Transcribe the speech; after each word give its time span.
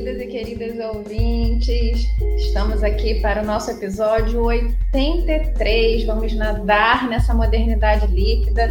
queridas 0.00 0.20
e 0.20 0.26
queridas 0.26 0.94
ouvintes. 0.94 2.08
Estamos 2.38 2.82
aqui 2.82 3.20
para 3.20 3.42
o 3.42 3.44
nosso 3.44 3.70
episódio 3.70 4.42
83. 4.44 6.04
Vamos 6.04 6.32
nadar 6.34 7.06
nessa 7.06 7.34
modernidade 7.34 8.06
líquida, 8.06 8.68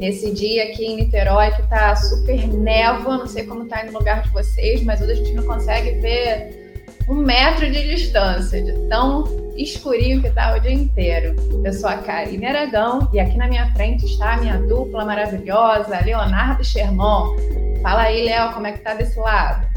nesse 0.00 0.32
dia 0.32 0.64
aqui 0.64 0.84
em 0.84 0.96
Niterói 0.96 1.52
que 1.52 1.62
está 1.62 1.94
super 1.94 2.48
névoa. 2.48 3.18
Não 3.18 3.26
sei 3.28 3.44
como 3.44 3.62
está 3.62 3.84
no 3.84 3.92
lugar 3.92 4.22
de 4.22 4.30
vocês, 4.30 4.82
mas 4.82 5.00
hoje 5.00 5.12
a 5.12 5.14
gente 5.14 5.34
não 5.34 5.44
consegue 5.44 6.00
ver 6.00 6.74
um 7.08 7.14
metro 7.14 7.70
de 7.70 7.88
distância, 7.88 8.60
de 8.60 8.72
tão 8.88 9.24
escurinho 9.56 10.20
que 10.20 10.28
está 10.28 10.56
o 10.56 10.58
dia 10.58 10.72
inteiro. 10.72 11.36
Eu 11.64 11.72
sou 11.72 11.88
a 11.88 11.98
Karine 11.98 12.46
Aragão 12.46 13.08
e 13.12 13.20
aqui 13.20 13.36
na 13.36 13.46
minha 13.46 13.72
frente 13.72 14.04
está 14.04 14.34
a 14.34 14.36
minha 14.38 14.58
dupla 14.58 15.04
maravilhosa, 15.04 16.00
Leonardo 16.04 16.64
Sherman. 16.64 17.36
Fala 17.82 18.02
aí, 18.02 18.24
Léo, 18.24 18.52
como 18.52 18.66
é 18.66 18.72
que 18.72 18.80
tá 18.80 18.94
desse 18.94 19.18
lado? 19.18 19.71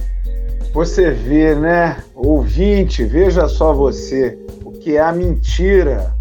Você 0.75 1.09
vê, 1.09 1.55
né? 1.55 2.03
Ouvinte, 2.13 3.05
veja 3.05 3.47
só 3.47 3.73
você, 3.73 4.37
o 4.61 4.73
que 4.73 4.97
é 4.97 4.99
a 4.99 5.13
mentira. 5.13 6.13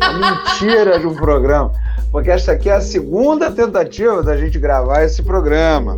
A 0.00 0.12
mentira 0.12 1.00
de 1.00 1.08
um 1.08 1.14
programa. 1.16 1.72
Porque 2.12 2.30
esta 2.30 2.52
aqui 2.52 2.70
é 2.70 2.74
a 2.74 2.80
segunda 2.80 3.50
tentativa 3.50 4.22
da 4.22 4.36
gente 4.36 4.60
gravar 4.60 5.02
esse 5.02 5.24
programa. 5.24 5.96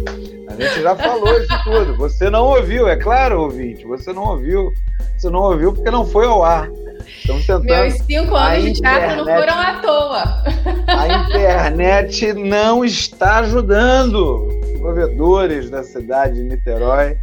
A 0.49 0.55
gente 0.55 0.81
já 0.81 0.97
falou 0.97 1.39
isso 1.39 1.53
tudo. 1.65 1.99
Você 1.99 2.31
não 2.31 2.47
ouviu, 2.47 2.89
é 2.89 2.97
claro, 2.97 3.43
ouvinte. 3.43 3.85
Você 3.85 4.11
não 4.11 4.25
ouviu. 4.25 4.73
Você 5.15 5.29
não 5.29 5.41
ouviu 5.41 5.75
porque 5.75 5.91
não 5.91 6.07
foi 6.07 6.25
ao 6.25 6.43
ar. 6.43 6.71
Estamos 7.07 7.47
tentando. 7.47 7.67
Meus 7.67 7.95
cinco 8.07 8.37
anos 8.37 8.65
de 8.65 8.73
teatro 8.73 9.17
não 9.17 9.25
foram 9.37 9.61
à 9.61 9.75
toa. 9.83 10.45
A 10.87 11.09
internet 11.29 12.33
não 12.33 12.83
está 12.83 13.41
ajudando 13.41 14.49
provedores 14.81 15.69
da 15.69 15.83
cidade 15.83 16.37
de 16.37 16.45
Niterói 16.45 17.19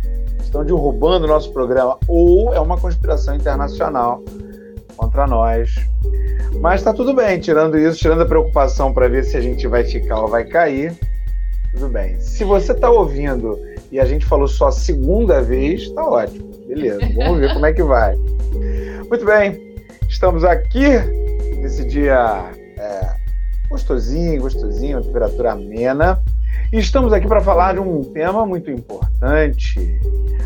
estão 0.46 0.64
derrubando 0.64 1.26
o 1.26 1.28
nosso 1.28 1.52
programa, 1.52 1.98
ou 2.08 2.54
é 2.54 2.60
uma 2.60 2.78
conspiração 2.78 3.36
internacional 3.36 4.22
contra 4.96 5.28
nós. 5.28 5.76
Mas 6.60 6.82
está 6.82 6.94
tudo 6.94 7.14
bem, 7.14 7.40
tirando 7.40 7.78
isso, 7.78 8.00
tirando 8.00 8.22
a 8.22 8.26
preocupação 8.26 8.94
para 8.94 9.08
ver 9.08 9.24
se 9.24 9.36
a 9.36 9.42
gente 9.42 9.68
vai 9.68 9.84
ficar 9.84 10.22
ou 10.22 10.28
vai 10.28 10.46
cair, 10.46 10.94
tudo 11.74 11.90
bem. 11.90 12.20
Se 12.20 12.44
você 12.44 12.72
está 12.72 12.90
ouvindo 12.90 13.60
e 13.92 14.00
a 14.00 14.06
gente 14.06 14.26
falou 14.26 14.48
só 14.48 14.68
a 14.68 14.72
segunda 14.72 15.42
vez, 15.42 15.84
está 15.84 16.06
ótimo. 16.06 16.52
Beleza, 16.68 17.00
vamos 17.16 17.40
ver 17.40 17.54
como 17.54 17.66
é 17.66 17.74
que 17.74 17.84
vai. 17.84 18.16
Muito 19.10 19.26
bem, 19.26 19.76
estamos 20.08 20.44
aqui 20.44 20.88
nesse 21.58 21.86
dia 21.86 22.52
é, 22.78 23.16
gostosinho, 23.70 24.42
gostosinho, 24.42 25.02
temperatura 25.02 25.54
amena. 25.54 26.22
E 26.74 26.80
estamos 26.80 27.14
aqui 27.14 27.28
para 27.28 27.40
falar 27.40 27.74
de 27.74 27.80
um 27.80 28.02
tema 28.02 28.48
muito 28.48 28.72
importante. 28.72 29.80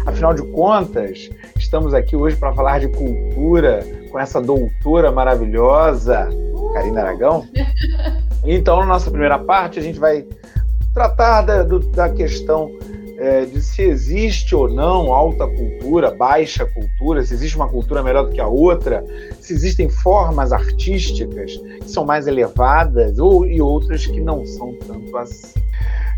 Afinal 0.06 0.34
de 0.34 0.42
contas, 0.52 1.30
estamos 1.58 1.94
aqui 1.94 2.18
hoje 2.18 2.36
para 2.36 2.54
falar 2.54 2.82
de 2.82 2.90
cultura 2.90 3.80
com 4.12 4.20
essa 4.20 4.42
doutora 4.42 5.10
maravilhosa, 5.10 6.28
Karina 6.74 7.02
Aragão. 7.02 7.48
Então, 8.50 8.80
na 8.80 8.86
nossa 8.86 9.10
primeira 9.10 9.38
parte, 9.38 9.78
a 9.80 9.82
gente 9.82 10.00
vai 10.00 10.26
tratar 10.94 11.42
da, 11.42 11.64
do, 11.64 11.80
da 11.80 12.08
questão 12.08 12.72
é, 13.18 13.46
de 13.46 13.62
se 13.62 13.82
existe 13.82 14.56
ou 14.56 14.70
não 14.70 15.12
alta 15.12 15.46
cultura, 15.48 16.12
baixa 16.12 16.66
cultura, 16.66 17.26
se 17.26 17.34
existe 17.34 17.58
uma 17.58 17.68
cultura 17.68 18.04
melhor 18.04 18.26
do 18.28 18.32
que 18.32 18.40
a 18.40 18.48
outra, 18.48 19.04
se 19.42 19.54
existem 19.54 19.90
formas 19.90 20.54
artísticas 20.54 21.58
que 21.82 21.90
são 21.90 22.06
mais 22.06 22.28
elevadas 22.28 23.18
ou, 23.18 23.46
e 23.46 23.60
outras 23.60 24.06
que 24.06 24.22
não 24.22 24.46
são 24.46 24.74
tanto 24.88 25.18
assim. 25.18 25.60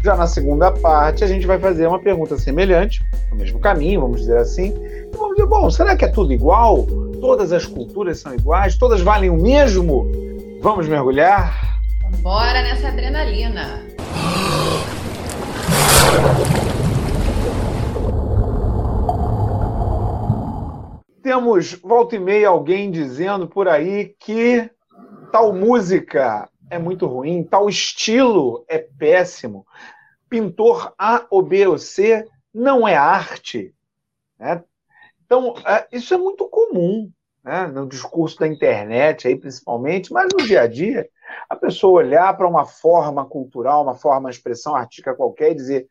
Já 0.02 0.16
na 0.16 0.28
segunda 0.28 0.72
parte, 0.72 1.26
a 1.26 1.28
gente 1.28 1.46
vai 1.46 1.60
fazer 1.60 1.86
uma 1.86 2.00
pergunta 2.00 2.38
semelhante, 2.38 3.04
no 3.30 3.36
mesmo 3.36 3.60
caminho, 3.60 4.00
vamos 4.00 4.22
dizer 4.22 4.38
assim. 4.38 4.74
E 4.88 5.18
vamos 5.18 5.36
dizer, 5.36 5.46
bom, 5.46 5.70
será 5.70 5.94
que 5.94 6.06
é 6.06 6.08
tudo 6.08 6.32
igual? 6.32 6.86
Todas 7.20 7.52
as 7.52 7.66
culturas 7.66 8.20
são 8.20 8.34
iguais? 8.34 8.78
Todas 8.78 9.02
valem 9.02 9.30
o 9.30 9.36
mesmo? 9.36 10.10
Vamos 10.62 10.88
mergulhar? 10.88 11.82
Bora 12.22 12.62
nessa 12.62 12.88
adrenalina! 12.88 13.84
Temos 21.22 21.74
volta 21.74 22.16
e 22.16 22.20
meia 22.20 22.48
alguém 22.48 22.90
dizendo 22.90 23.48
por 23.48 23.68
aí 23.68 24.16
que 24.18 24.70
tal 25.30 25.54
música 25.54 26.48
é 26.70 26.78
muito 26.78 27.06
ruim, 27.08 27.44
tal 27.44 27.68
estilo 27.68 28.64
é 28.68 28.78
péssimo, 28.78 29.66
pintor 30.30 30.94
A 30.98 31.26
ou 31.30 31.42
B 31.42 31.68
ou 31.68 31.78
C 31.78 32.26
não 32.54 32.88
é 32.88 32.96
arte. 32.96 33.74
Né? 34.38 34.64
Então, 35.26 35.56
é, 35.66 35.88
isso 35.92 36.14
é 36.14 36.18
muito 36.18 36.48
comum 36.48 37.12
né? 37.44 37.68
no 37.68 37.88
discurso 37.88 38.40
da 38.40 38.48
internet, 38.48 39.28
aí 39.28 39.36
principalmente, 39.36 40.12
mas 40.14 40.30
no 40.32 40.46
dia 40.46 40.62
a 40.62 40.68
dia, 40.68 41.10
a 41.50 41.56
pessoa 41.56 42.04
olhar 42.04 42.36
para 42.36 42.48
uma 42.48 42.66
forma 42.66 43.26
cultural, 43.26 43.84
uma 43.84 43.96
forma 43.96 44.30
de 44.30 44.36
expressão 44.36 44.76
artística 44.76 45.16
qualquer 45.16 45.52
e 45.52 45.56
dizer 45.56 45.88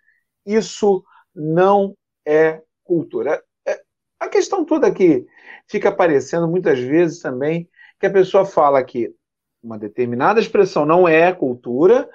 isso 0.47 1.05
não 1.35 1.95
é 2.27 2.63
cultura. 2.85 3.43
É, 3.67 3.81
a 4.19 4.29
questão 4.29 4.65
toda 4.65 4.93
que 4.93 5.27
fica 5.67 5.89
aparecendo 5.89 6.49
muitas 6.49 6.79
vezes 6.79 7.21
também 7.21 7.69
que 8.01 8.07
a 8.07 8.11
pessoa 8.11 8.45
fala 8.45 8.83
que 8.83 9.15
uma 9.69 9.79
determinada 9.79 10.41
expressão 10.41 10.87
não 10.87 11.07
é 11.07 11.31
cultura, 11.31 12.09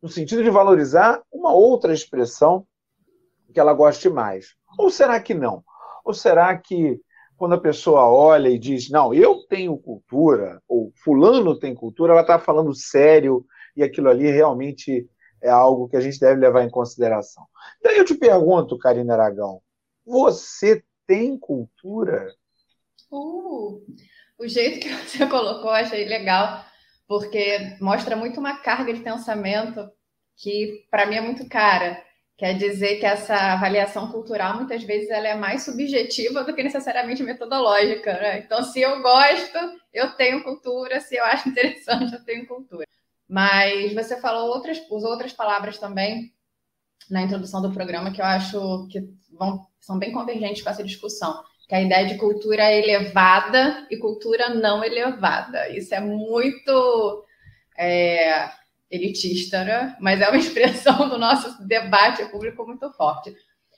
no 0.00 0.08
sentido 0.08 0.42
de 0.42 0.50
valorizar 0.50 1.20
uma 1.32 1.52
outra 1.52 1.92
expressão 1.92 2.64
que 3.52 3.58
ela 3.58 3.74
goste 3.74 4.08
mais. 4.08 4.54
Ou 4.78 4.88
será 4.88 5.20
que 5.20 5.34
não? 5.34 5.64
Ou 6.04 6.14
será 6.14 6.56
que 6.56 7.00
quando 7.36 7.56
a 7.56 7.60
pessoa 7.60 8.08
olha 8.08 8.48
e 8.48 8.58
diz, 8.58 8.88
não, 8.88 9.12
eu 9.12 9.44
tenho 9.48 9.76
cultura, 9.76 10.62
ou 10.68 10.92
fulano 11.02 11.58
tem 11.58 11.74
cultura, 11.74 12.12
ela 12.12 12.22
está 12.22 12.38
falando 12.38 12.72
sério 12.72 13.44
e 13.76 13.82
aquilo 13.82 14.08
ali 14.08 14.30
realmente 14.30 15.08
é 15.42 15.50
algo 15.50 15.88
que 15.88 15.96
a 15.96 16.00
gente 16.00 16.20
deve 16.20 16.40
levar 16.40 16.62
em 16.62 16.70
consideração. 16.70 17.44
Daí 17.82 17.98
eu 17.98 18.04
te 18.04 18.14
pergunto, 18.14 18.78
Karina 18.78 19.14
Aragão, 19.14 19.60
você 20.06 20.84
tem 21.04 21.36
cultura? 21.36 22.32
Uh, 23.10 23.84
o 24.38 24.46
jeito 24.46 24.78
que 24.78 24.88
você 24.88 25.26
colocou, 25.26 25.70
achei 25.70 26.04
legal 26.04 26.64
porque 27.12 27.76
mostra 27.78 28.16
muito 28.16 28.40
uma 28.40 28.56
carga 28.56 28.90
de 28.90 29.00
pensamento 29.00 29.86
que 30.34 30.86
para 30.90 31.04
mim 31.04 31.16
é 31.16 31.20
muito 31.20 31.46
cara. 31.46 32.02
Quer 32.38 32.56
dizer 32.56 33.00
que 33.00 33.04
essa 33.04 33.52
avaliação 33.52 34.10
cultural 34.10 34.56
muitas 34.56 34.82
vezes 34.82 35.10
ela 35.10 35.28
é 35.28 35.34
mais 35.34 35.62
subjetiva 35.62 36.42
do 36.42 36.54
que 36.54 36.62
necessariamente 36.62 37.22
metodológica. 37.22 38.14
Né? 38.14 38.38
Então, 38.38 38.62
se 38.62 38.80
eu 38.80 39.02
gosto, 39.02 39.58
eu 39.92 40.12
tenho 40.12 40.42
cultura. 40.42 41.00
Se 41.00 41.16
eu 41.16 41.24
acho 41.24 41.50
interessante, 41.50 42.14
eu 42.14 42.24
tenho 42.24 42.46
cultura. 42.46 42.86
Mas 43.28 43.92
você 43.92 44.18
falou 44.18 44.48
outras, 44.48 44.80
usou 44.90 45.10
outras 45.10 45.34
palavras 45.34 45.76
também 45.76 46.32
na 47.10 47.20
introdução 47.20 47.60
do 47.60 47.74
programa 47.74 48.10
que 48.10 48.22
eu 48.22 48.24
acho 48.24 48.88
que 48.90 49.06
vão, 49.30 49.66
são 49.78 49.98
bem 49.98 50.12
convergentes 50.12 50.62
com 50.62 50.70
essa 50.70 50.82
discussão 50.82 51.44
que 51.72 51.76
é 51.76 51.78
a 51.78 51.82
ideia 51.82 52.06
de 52.06 52.18
cultura 52.18 52.70
elevada 52.70 53.86
e 53.90 53.96
cultura 53.96 54.50
não 54.50 54.84
elevada. 54.84 55.70
Isso 55.70 55.94
é 55.94 56.00
muito 56.00 57.24
é, 57.78 58.50
elitista, 58.90 59.64
né? 59.64 59.96
mas 59.98 60.20
é 60.20 60.28
uma 60.28 60.36
expressão 60.36 61.08
do 61.08 61.16
nosso 61.16 61.66
debate 61.66 62.26
público 62.26 62.66
muito 62.66 62.92
forte. 62.92 63.34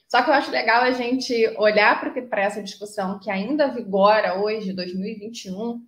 Só 0.09 0.21
que 0.21 0.29
eu 0.29 0.33
acho 0.33 0.51
legal 0.51 0.81
a 0.81 0.91
gente 0.91 1.47
olhar 1.57 2.01
para 2.29 2.41
essa 2.41 2.61
discussão 2.61 3.17
que 3.17 3.31
ainda 3.31 3.69
vigora 3.69 4.41
hoje, 4.41 4.73
2021, 4.73 5.79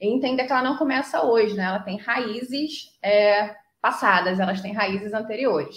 e 0.00 0.08
entender 0.08 0.44
que 0.44 0.52
ela 0.52 0.62
não 0.62 0.78
começa 0.78 1.26
hoje, 1.26 1.54
né? 1.54 1.64
Ela 1.64 1.80
tem 1.80 1.98
raízes 1.98 2.98
é, 3.02 3.54
passadas, 3.82 4.40
elas 4.40 4.62
têm 4.62 4.72
raízes 4.72 5.12
anteriores. 5.12 5.76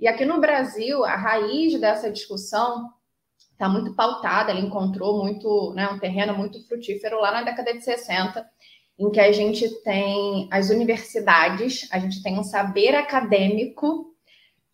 E 0.00 0.08
aqui 0.08 0.24
no 0.24 0.40
Brasil, 0.40 1.04
a 1.04 1.14
raiz 1.14 1.80
dessa 1.80 2.10
discussão 2.10 2.90
está 3.60 3.68
muito 3.68 3.92
pautada, 3.94 4.50
ela 4.50 4.60
encontrou 4.60 5.22
muito, 5.22 5.74
né, 5.74 5.86
um 5.90 5.98
terreno 5.98 6.34
muito 6.34 6.66
frutífero 6.66 7.20
lá 7.20 7.30
na 7.30 7.42
década 7.42 7.74
de 7.74 7.84
60, 7.84 8.48
em 8.98 9.10
que 9.10 9.20
a 9.20 9.30
gente 9.30 9.68
tem 9.82 10.48
as 10.50 10.70
universidades, 10.70 11.86
a 11.92 11.98
gente 11.98 12.22
tem 12.22 12.38
um 12.38 12.42
saber 12.42 12.94
acadêmico 12.94 14.14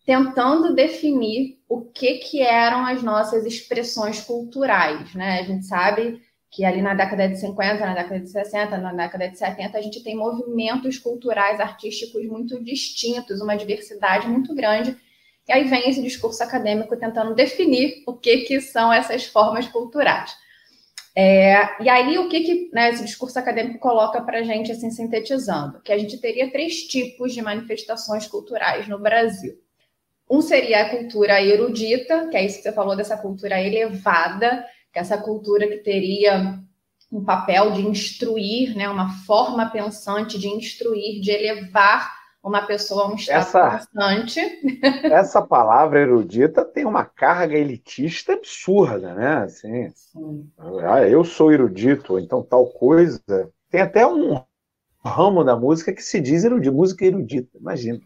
tentando 0.05 0.73
definir 0.73 1.57
o 1.67 1.81
que, 1.81 2.19
que 2.19 2.41
eram 2.41 2.85
as 2.85 3.03
nossas 3.03 3.45
expressões 3.45 4.21
culturais, 4.21 5.13
né? 5.13 5.41
A 5.41 5.43
gente 5.43 5.65
sabe 5.65 6.21
que 6.49 6.63
ali 6.63 6.81
na 6.81 6.93
década 6.93 7.27
de 7.27 7.37
50, 7.37 7.85
na 7.85 7.93
década 7.93 8.21
de 8.21 8.29
60, 8.29 8.77
na 8.77 8.93
década 8.93 9.27
de 9.27 9.37
70, 9.37 9.77
a 9.77 9.81
gente 9.81 10.01
tem 10.01 10.15
movimentos 10.15 10.97
culturais, 10.97 11.59
artísticos 11.59 12.25
muito 12.25 12.63
distintos, 12.63 13.41
uma 13.41 13.57
diversidade 13.57 14.29
muito 14.29 14.55
grande 14.55 14.95
e 15.47 15.53
aí 15.53 15.63
vem 15.63 15.89
esse 15.89 16.01
discurso 16.01 16.43
acadêmico 16.43 16.97
tentando 16.97 17.33
definir 17.33 18.03
o 18.05 18.13
que, 18.13 18.39
que 18.39 18.59
são 18.59 18.91
essas 18.91 19.25
formas 19.25 19.67
culturais. 19.67 20.35
É, 21.15 21.81
e 21.81 21.89
aí, 21.89 22.19
o 22.19 22.29
que, 22.29 22.41
que 22.41 22.69
né, 22.71 22.91
esse 22.91 23.03
discurso 23.03 23.39
acadêmico 23.39 23.79
coloca 23.79 24.21
para 24.21 24.39
a 24.39 24.43
gente, 24.43 24.71
assim, 24.71 24.91
sintetizando? 24.91 25.81
Que 25.81 25.91
a 25.91 25.97
gente 25.97 26.19
teria 26.19 26.51
três 26.51 26.83
tipos 26.83 27.33
de 27.33 27.41
manifestações 27.41 28.27
culturais 28.27 28.87
no 28.87 28.99
Brasil. 28.99 29.53
Um 30.29 30.41
seria 30.41 30.81
a 30.81 30.89
cultura 30.89 31.41
erudita, 31.41 32.27
que 32.27 32.37
é 32.37 32.45
isso 32.45 32.57
que 32.57 32.63
você 32.63 32.71
falou 32.71 32.95
dessa 32.95 33.17
cultura 33.17 33.59
elevada, 33.59 34.63
que 34.93 34.99
é 34.99 35.01
essa 35.01 35.17
cultura 35.17 35.67
que 35.67 35.77
teria 35.77 36.59
um 37.11 37.23
papel 37.23 37.71
de 37.71 37.81
instruir, 37.81 38.75
né, 38.77 38.87
uma 38.89 39.09
forma 39.25 39.69
pensante 39.71 40.37
de 40.37 40.49
instruir, 40.49 41.21
de 41.21 41.31
elevar 41.31 42.13
uma 42.47 42.65
pessoa 42.65 43.11
um 43.11 43.15
estado 43.15 43.39
essa, 43.39 43.69
pensante. 43.71 44.39
Essa 45.03 45.41
palavra 45.41 45.99
erudita 45.99 46.63
tem 46.63 46.85
uma 46.85 47.03
carga 47.03 47.57
elitista 47.57 48.33
absurda, 48.33 49.13
né? 49.13 49.43
Assim, 49.43 49.91
ah, 50.87 51.01
eu 51.01 51.23
sou 51.23 51.51
erudito, 51.51 52.17
então 52.17 52.41
tal 52.41 52.67
coisa. 52.67 53.21
Tem 53.69 53.81
até 53.81 54.07
um 54.07 54.41
ramo 55.03 55.43
da 55.43 55.55
música 55.55 55.93
que 55.93 56.01
se 56.01 56.19
diz 56.19 56.43
erudito, 56.43 56.73
música 56.73 57.05
erudita, 57.05 57.57
imagina. 57.59 57.99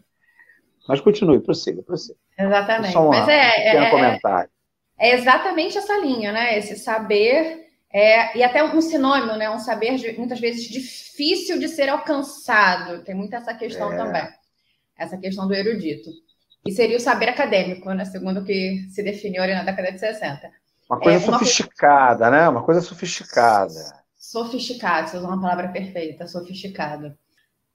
Mas 0.88 1.00
continue, 1.00 1.40
prossiga, 1.40 1.82
prossiga. 1.82 2.18
Exatamente. 2.38 2.92
Só 2.92 3.08
Mas 3.08 3.28
é, 3.28 3.76
é, 3.76 3.90
comentário. 3.90 4.50
é 4.98 5.14
exatamente 5.14 5.78
essa 5.78 5.96
linha, 5.98 6.32
né? 6.32 6.58
Esse 6.58 6.76
saber 6.76 7.66
é, 7.92 8.38
e 8.38 8.42
até 8.42 8.64
um 8.64 8.80
sinônimo, 8.80 9.36
né? 9.36 9.50
Um 9.50 9.58
saber 9.58 9.96
de, 9.96 10.12
muitas 10.12 10.40
vezes 10.40 10.64
difícil 10.64 11.58
de 11.58 11.68
ser 11.68 11.90
alcançado. 11.90 13.04
Tem 13.04 13.14
muita 13.14 13.36
essa 13.36 13.52
questão 13.52 13.92
é. 13.92 13.96
também. 13.96 14.28
Essa 14.96 15.18
questão 15.18 15.46
do 15.46 15.54
erudito. 15.54 16.08
E 16.64 16.72
seria 16.72 16.96
o 16.96 17.00
saber 17.00 17.28
acadêmico, 17.28 17.92
né? 17.92 18.04
Segundo 18.06 18.40
o 18.40 18.44
que 18.44 18.86
se 18.90 19.02
definiu 19.02 19.42
ali 19.42 19.54
na 19.54 19.64
década 19.64 19.92
de 19.92 19.98
60. 19.98 20.50
Uma 20.88 21.00
coisa 21.00 21.24
é, 21.24 21.28
uma 21.28 21.38
sofisticada, 21.38 22.30
né? 22.30 22.48
Uma 22.48 22.62
coisa 22.62 22.80
sofisticada. 22.80 24.02
Sofisticado, 24.16 25.10
você 25.10 25.16
usou 25.18 25.28
uma 25.28 25.40
palavra 25.40 25.68
perfeita, 25.68 26.26
sofisticado. 26.26 27.14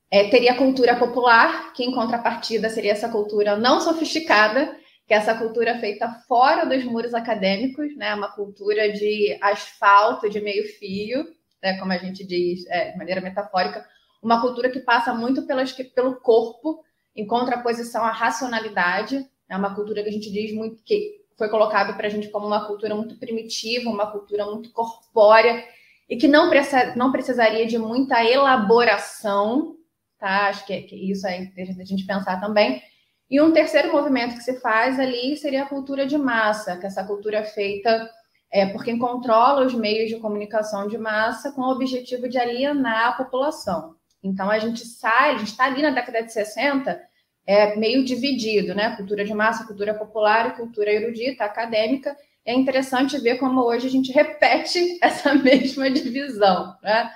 É, 0.09 0.29
teria 0.29 0.53
a 0.53 0.57
cultura 0.57 0.95
popular, 0.95 1.73
que 1.73 1.83
em 1.83 1.91
contrapartida 1.91 2.69
seria 2.69 2.93
essa 2.93 3.09
cultura 3.09 3.57
não 3.57 3.81
sofisticada, 3.81 4.73
que 5.07 5.13
é 5.13 5.17
essa 5.17 5.33
cultura 5.35 5.79
feita 5.79 6.09
fora 6.27 6.65
dos 6.65 6.83
muros 6.83 7.13
acadêmicos, 7.13 7.95
né? 7.95 8.13
Uma 8.13 8.29
cultura 8.29 8.91
de 8.91 9.37
asfalto, 9.41 10.29
de 10.29 10.41
meio 10.41 10.67
fio, 10.77 11.25
né? 11.63 11.77
como 11.77 11.93
a 11.93 11.97
gente 11.97 12.25
diz 12.25 12.65
é, 12.67 12.91
de 12.91 12.97
maneira 12.97 13.21
metafórica, 13.21 13.85
uma 14.21 14.41
cultura 14.41 14.69
que 14.69 14.79
passa 14.79 15.13
muito 15.13 15.47
pelas, 15.47 15.71
pelo 15.71 16.15
corpo, 16.19 16.83
em 17.15 17.25
contraposição 17.25 18.03
à 18.03 18.11
racionalidade, 18.11 19.15
é 19.15 19.19
né? 19.49 19.57
uma 19.57 19.73
cultura 19.73 20.03
que 20.03 20.09
a 20.09 20.11
gente 20.11 20.31
diz 20.31 20.53
muito 20.53 20.83
que 20.83 21.25
foi 21.37 21.49
colocado 21.49 21.95
para 21.95 22.07
a 22.07 22.09
gente 22.09 22.29
como 22.29 22.45
uma 22.45 22.65
cultura 22.65 22.93
muito 22.93 23.17
primitiva, 23.17 23.89
uma 23.89 24.11
cultura 24.11 24.45
muito 24.45 24.71
corpórea 24.71 25.63
e 26.09 26.17
que 26.17 26.27
não, 26.27 26.49
precisa, 26.49 26.95
não 26.95 27.11
precisaria 27.11 27.65
de 27.65 27.77
muita 27.77 28.23
elaboração, 28.23 29.75
tá? 30.19 30.47
Acho 30.47 30.65
que, 30.65 30.73
é, 30.73 30.81
que 30.81 30.95
isso 30.95 31.27
é 31.27 31.49
a 31.57 31.83
gente 31.85 32.05
pensar 32.05 32.39
também. 32.39 32.81
E 33.29 33.41
um 33.41 33.51
terceiro 33.51 33.91
movimento 33.91 34.35
que 34.35 34.43
se 34.43 34.59
faz 34.59 34.99
ali 34.99 35.35
seria 35.35 35.63
a 35.63 35.67
cultura 35.67 36.05
de 36.05 36.17
massa, 36.17 36.77
que 36.77 36.85
é 36.85 36.87
essa 36.87 37.03
cultura 37.03 37.43
feita 37.43 38.09
é, 38.51 38.65
por 38.67 38.83
quem 38.83 38.97
controla 38.97 39.65
os 39.65 39.73
meios 39.73 40.09
de 40.09 40.17
comunicação 40.17 40.87
de 40.87 40.97
massa 40.97 41.51
com 41.51 41.61
o 41.61 41.71
objetivo 41.71 42.29
de 42.29 42.37
alienar 42.37 43.09
a 43.09 43.11
população. 43.11 43.95
Então 44.23 44.49
a 44.49 44.57
gente 44.59 44.85
sai, 44.85 45.35
a 45.35 45.37
gente 45.37 45.49
está 45.49 45.65
ali 45.65 45.81
na 45.81 45.91
década 45.91 46.23
de 46.23 46.31
60, 46.31 46.99
é, 47.45 47.75
meio 47.75 48.03
dividido, 48.03 48.73
né? 48.73 48.95
Cultura 48.95 49.23
de 49.23 49.33
massa, 49.33 49.65
cultura 49.65 49.93
popular 49.93 50.49
e 50.49 50.57
cultura 50.57 50.91
erudita, 50.91 51.45
acadêmica. 51.45 52.15
É 52.45 52.53
interessante 52.53 53.17
ver 53.19 53.37
como 53.37 53.61
hoje 53.61 53.87
a 53.87 53.89
gente 53.89 54.11
repete 54.13 54.97
essa 55.01 55.33
mesma 55.33 55.89
divisão, 55.91 56.75
né? 56.81 57.11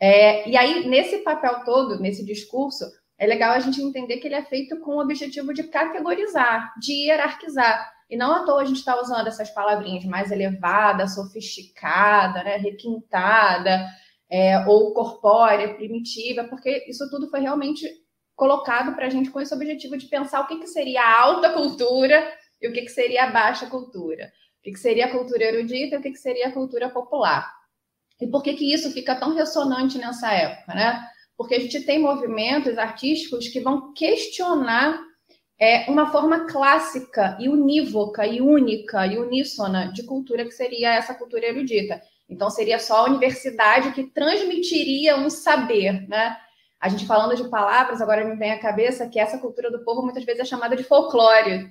É, 0.00 0.48
e 0.48 0.56
aí, 0.56 0.86
nesse 0.88 1.18
papel 1.18 1.64
todo, 1.64 2.00
nesse 2.00 2.24
discurso, 2.24 2.84
é 3.24 3.26
legal 3.26 3.52
a 3.52 3.58
gente 3.58 3.80
entender 3.80 4.18
que 4.18 4.28
ele 4.28 4.34
é 4.34 4.42
feito 4.42 4.78
com 4.80 4.92
o 4.96 5.00
objetivo 5.00 5.52
de 5.52 5.64
categorizar, 5.64 6.74
de 6.78 6.92
hierarquizar. 6.92 7.92
E 8.08 8.16
não 8.16 8.32
à 8.32 8.44
toa 8.44 8.62
a 8.62 8.64
gente 8.64 8.78
está 8.78 9.00
usando 9.00 9.26
essas 9.26 9.50
palavrinhas 9.50 10.04
mais 10.04 10.30
elevada, 10.30 11.08
sofisticada, 11.08 12.44
né, 12.44 12.56
requintada, 12.56 13.86
é, 14.30 14.58
ou 14.66 14.92
corpórea, 14.92 15.74
primitiva, 15.74 16.44
porque 16.44 16.84
isso 16.86 17.08
tudo 17.08 17.28
foi 17.30 17.40
realmente 17.40 17.88
colocado 18.36 18.94
para 18.94 19.06
a 19.06 19.10
gente 19.10 19.30
com 19.30 19.40
esse 19.40 19.54
objetivo 19.54 19.96
de 19.96 20.06
pensar 20.06 20.40
o 20.40 20.46
que, 20.46 20.58
que 20.58 20.66
seria 20.66 21.02
a 21.02 21.20
alta 21.20 21.52
cultura 21.52 22.30
e 22.60 22.68
o 22.68 22.72
que, 22.72 22.82
que 22.82 22.90
seria 22.90 23.24
a 23.24 23.30
baixa 23.30 23.66
cultura. 23.66 24.26
O 24.58 24.62
que, 24.64 24.72
que 24.72 24.78
seria 24.78 25.06
a 25.06 25.10
cultura 25.10 25.44
erudita 25.44 25.96
e 25.96 25.98
o 25.98 26.02
que, 26.02 26.10
que 26.10 26.18
seria 26.18 26.48
a 26.48 26.52
cultura 26.52 26.90
popular. 26.90 27.50
E 28.20 28.26
por 28.26 28.42
que, 28.42 28.54
que 28.54 28.72
isso 28.72 28.90
fica 28.90 29.14
tão 29.14 29.34
ressonante 29.34 29.98
nessa 29.98 30.32
época, 30.32 30.74
né? 30.74 31.13
Porque 31.36 31.54
a 31.54 31.60
gente 31.60 31.80
tem 31.80 32.00
movimentos 32.00 32.78
artísticos 32.78 33.48
que 33.48 33.60
vão 33.60 33.92
questionar 33.92 35.00
é, 35.58 35.90
uma 35.90 36.10
forma 36.10 36.46
clássica 36.46 37.36
e 37.40 37.48
unívoca 37.48 38.26
e 38.26 38.40
única 38.40 39.06
e 39.06 39.18
uníssona 39.18 39.92
de 39.92 40.04
cultura 40.04 40.44
que 40.44 40.50
seria 40.50 40.94
essa 40.94 41.14
cultura 41.14 41.46
erudita. 41.46 42.00
Então, 42.28 42.50
seria 42.50 42.78
só 42.78 42.98
a 42.98 43.04
universidade 43.04 43.92
que 43.92 44.04
transmitiria 44.04 45.16
um 45.16 45.28
saber, 45.28 46.08
né? 46.08 46.36
A 46.80 46.88
gente 46.88 47.06
falando 47.06 47.36
de 47.36 47.48
palavras, 47.48 48.00
agora 48.00 48.24
me 48.24 48.36
vem 48.36 48.52
à 48.52 48.58
cabeça 48.58 49.08
que 49.08 49.18
essa 49.18 49.38
cultura 49.38 49.70
do 49.70 49.84
povo 49.84 50.02
muitas 50.02 50.24
vezes 50.24 50.42
é 50.42 50.44
chamada 50.44 50.76
de 50.76 50.84
folclore, 50.84 51.70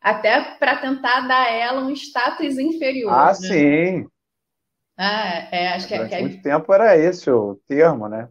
até 0.00 0.56
para 0.58 0.76
tentar 0.76 1.26
dar 1.26 1.46
a 1.46 1.50
ela 1.50 1.82
um 1.82 1.90
status 1.90 2.58
inferior. 2.58 3.12
Ah, 3.12 3.26
né? 3.28 3.34
sim. 3.34 4.06
Ah, 4.96 5.48
é, 5.50 5.68
acho 5.68 5.88
que, 5.88 5.94
é, 5.94 5.96
Durante 5.96 6.10
que 6.10 6.16
é... 6.16 6.22
muito 6.22 6.42
tempo 6.42 6.72
era 6.72 6.96
esse 6.96 7.30
o 7.30 7.56
termo, 7.66 8.08
né? 8.08 8.28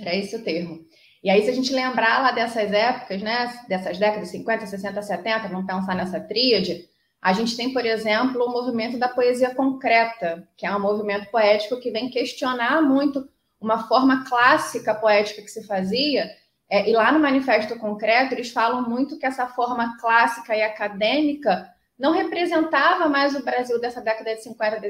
Era 0.00 0.16
esse 0.16 0.36
o 0.36 0.42
termo. 0.42 0.80
E 1.22 1.28
aí, 1.28 1.42
se 1.42 1.50
a 1.50 1.54
gente 1.54 1.72
lembrar 1.72 2.22
lá 2.22 2.32
dessas 2.32 2.72
épocas, 2.72 3.20
né, 3.20 3.52
dessas 3.68 3.98
décadas 3.98 4.28
50, 4.30 4.66
60, 4.66 5.02
70, 5.02 5.48
vamos 5.48 5.66
pensar 5.66 5.94
nessa 5.94 6.18
tríade, 6.18 6.88
a 7.20 7.34
gente 7.34 7.54
tem, 7.54 7.72
por 7.72 7.84
exemplo, 7.84 8.42
o 8.42 8.50
movimento 8.50 8.98
da 8.98 9.08
poesia 9.08 9.54
concreta, 9.54 10.48
que 10.56 10.64
é 10.64 10.74
um 10.74 10.80
movimento 10.80 11.30
poético 11.30 11.78
que 11.78 11.90
vem 11.90 12.08
questionar 12.08 12.80
muito 12.80 13.28
uma 13.60 13.86
forma 13.86 14.24
clássica 14.26 14.94
poética 14.94 15.42
que 15.42 15.50
se 15.50 15.66
fazia. 15.66 16.30
É, 16.70 16.88
e 16.88 16.94
lá 16.94 17.12
no 17.12 17.20
Manifesto 17.20 17.78
Concreto, 17.78 18.32
eles 18.32 18.50
falam 18.50 18.88
muito 18.88 19.18
que 19.18 19.26
essa 19.26 19.46
forma 19.48 19.98
clássica 19.98 20.56
e 20.56 20.62
acadêmica 20.62 21.68
não 21.98 22.12
representava 22.12 23.06
mais 23.10 23.34
o 23.34 23.44
Brasil 23.44 23.78
dessa 23.78 24.00
década 24.00 24.34
de 24.34 24.42
50, 24.42 24.80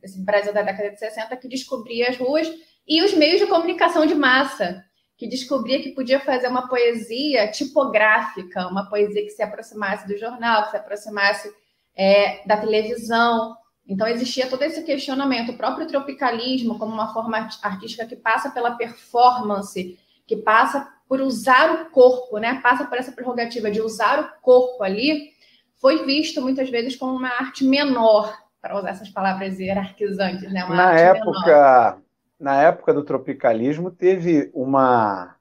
desse 0.00 0.20
Brasil 0.24 0.52
da 0.52 0.62
década 0.62 0.90
de 0.90 0.98
60, 0.98 1.36
que 1.36 1.46
descobria 1.46 2.08
as 2.08 2.16
ruas 2.16 2.50
e 2.86 3.02
os 3.02 3.14
meios 3.14 3.40
de 3.40 3.46
comunicação 3.46 4.06
de 4.06 4.14
massa, 4.14 4.84
que 5.16 5.26
descobria 5.26 5.82
que 5.82 5.90
podia 5.90 6.20
fazer 6.20 6.48
uma 6.48 6.68
poesia 6.68 7.50
tipográfica, 7.50 8.68
uma 8.68 8.88
poesia 8.88 9.22
que 9.22 9.30
se 9.30 9.42
aproximasse 9.42 10.06
do 10.06 10.16
jornal, 10.18 10.64
que 10.64 10.70
se 10.70 10.76
aproximasse 10.76 11.50
é, 11.96 12.46
da 12.46 12.56
televisão. 12.56 13.56
Então, 13.88 14.06
existia 14.06 14.48
todo 14.48 14.62
esse 14.62 14.82
questionamento. 14.82 15.52
O 15.52 15.56
próprio 15.56 15.86
tropicalismo, 15.86 16.78
como 16.78 16.92
uma 16.92 17.12
forma 17.14 17.48
artística 17.62 18.04
que 18.04 18.16
passa 18.16 18.50
pela 18.50 18.76
performance, 18.76 19.98
que 20.26 20.36
passa 20.36 20.86
por 21.08 21.20
usar 21.20 21.72
o 21.72 21.90
corpo, 21.90 22.36
né? 22.38 22.60
passa 22.62 22.84
por 22.84 22.98
essa 22.98 23.12
prerrogativa 23.12 23.70
de 23.70 23.80
usar 23.80 24.20
o 24.20 24.42
corpo 24.42 24.82
ali 24.82 25.34
foi 25.80 26.04
visto 26.04 26.40
muitas 26.40 26.70
vezes 26.70 26.96
como 26.96 27.16
uma 27.16 27.28
arte 27.28 27.64
menor, 27.64 28.36
para 28.60 28.78
usar 28.78 28.90
essas 28.90 29.08
palavras 29.08 29.58
hierarquizantes, 29.58 30.52
né? 30.52 30.64
Uma 30.64 30.74
na 30.74 30.92
época, 30.98 31.46
menor. 31.46 31.98
Na 32.38 32.62
época 32.62 32.92
do 32.92 33.04
tropicalismo 33.04 33.90
teve 33.90 34.50
uma 34.54 35.34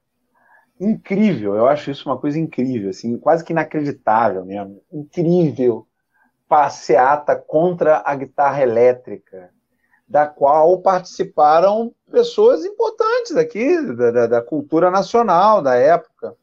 incrível, 0.80 1.56
eu 1.56 1.68
acho 1.68 1.90
isso 1.90 2.10
uma 2.10 2.18
coisa 2.18 2.38
incrível, 2.38 2.90
assim, 2.90 3.18
quase 3.18 3.44
que 3.44 3.54
inacreditável 3.54 4.44
mesmo, 4.44 4.82
incrível 4.92 5.88
passeata 6.48 7.36
contra 7.36 8.04
a 8.06 8.14
guitarra 8.14 8.62
elétrica, 8.62 9.50
da 10.08 10.28
qual 10.28 10.82
participaram 10.82 11.94
pessoas 12.12 12.66
importantes 12.66 13.36
aqui 13.36 13.82
da, 13.96 14.12
da, 14.12 14.28
da 14.28 14.42
cultura 14.42 14.92
nacional 14.92 15.62
da 15.62 15.76
época 15.76 16.36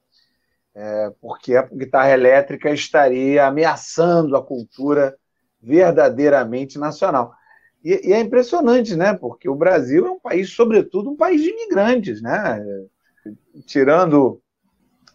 é, 0.75 1.12
porque 1.21 1.54
a 1.54 1.62
guitarra 1.62 2.11
elétrica 2.11 2.71
estaria 2.71 3.47
ameaçando 3.47 4.37
a 4.37 4.42
cultura 4.42 5.16
verdadeiramente 5.61 6.78
nacional. 6.78 7.35
E, 7.85 8.09
e, 8.09 8.12
é 8.12 8.21
impressionante, 8.21 8.95
né? 8.97 9.12
Porque 9.15 9.49
o 9.49 9.55
Brasil 9.55 10.07
é 10.07 10.11
um 10.11 10.21
país, 10.21 10.51
sobretudo, 10.51 11.11
um 11.11 11.17
país 11.17 11.43
de 11.43 11.51
imigrantes, 11.51 12.23
né? 12.23 12.65
Tirando, 13.67 14.41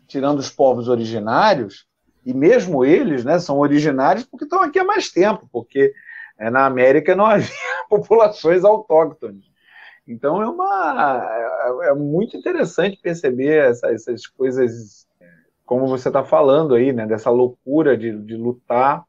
tirando 0.08 0.40
os 0.40 0.50
povos 0.50 0.88
originários, 0.88 1.88
e 2.28 2.34
mesmo 2.34 2.84
eles, 2.84 3.24
né, 3.24 3.40
são 3.40 3.58
originários 3.58 4.26
porque 4.26 4.44
estão 4.44 4.62
aqui 4.62 4.78
há 4.78 4.84
mais 4.84 5.10
tempo, 5.10 5.48
porque 5.50 5.94
é, 6.38 6.50
na 6.50 6.66
América 6.66 7.16
não 7.16 7.26
havia 7.26 7.48
populações 7.90 8.66
autóctones. 8.66 9.46
Então 10.06 10.42
é 10.42 10.50
uma 10.50 11.82
é, 11.86 11.90
é 11.90 11.94
muito 11.94 12.36
interessante 12.36 13.00
perceber 13.02 13.70
essa, 13.70 13.88
essas 13.94 14.28
coisas 14.28 15.08
como 15.66 15.88
você 15.88 16.10
está 16.10 16.24
falando 16.24 16.76
aí, 16.76 16.92
né, 16.92 17.06
dessa 17.06 17.30
loucura 17.30 17.98
de, 17.98 18.18
de 18.24 18.36
lutar 18.36 19.06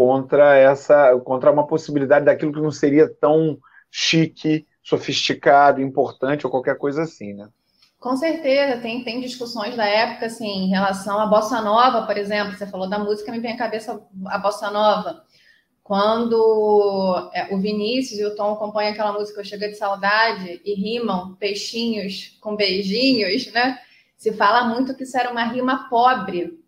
contra 0.00 0.56
essa, 0.56 1.14
contra 1.26 1.52
uma 1.52 1.66
possibilidade 1.66 2.24
daquilo 2.24 2.54
que 2.54 2.60
não 2.62 2.70
seria 2.70 3.06
tão 3.06 3.58
chique, 3.90 4.66
sofisticado, 4.82 5.82
importante 5.82 6.46
ou 6.46 6.50
qualquer 6.50 6.78
coisa 6.78 7.02
assim, 7.02 7.34
né? 7.34 7.50
Com 7.98 8.16
certeza, 8.16 8.80
tem, 8.80 9.04
tem 9.04 9.20
discussões 9.20 9.76
da 9.76 9.84
época, 9.84 10.24
assim, 10.24 10.48
em 10.48 10.68
relação 10.70 11.20
à 11.20 11.26
bossa 11.26 11.60
nova, 11.60 12.06
por 12.06 12.16
exemplo. 12.16 12.56
Você 12.56 12.66
falou 12.66 12.88
da 12.88 12.98
música, 12.98 13.30
me 13.30 13.40
vem 13.40 13.52
à 13.52 13.58
cabeça 13.58 14.02
a 14.24 14.38
bossa 14.38 14.70
nova. 14.70 15.22
Quando 15.82 17.30
é, 17.34 17.54
o 17.54 17.58
Vinícius 17.58 18.20
e 18.20 18.24
o 18.24 18.34
Tom 18.34 18.56
compõem 18.56 18.88
aquela 18.88 19.12
música 19.12 19.40
Eu 19.40 19.44
Chego 19.44 19.66
de 19.66 19.74
Saudade 19.74 20.62
e 20.64 20.74
rimam 20.76 21.34
peixinhos 21.34 22.38
com 22.40 22.56
beijinhos, 22.56 23.52
né? 23.52 23.78
Se 24.16 24.32
fala 24.32 24.64
muito 24.64 24.96
que 24.96 25.02
isso 25.02 25.18
era 25.18 25.30
uma 25.30 25.44
rima 25.44 25.90
pobre. 25.90 26.58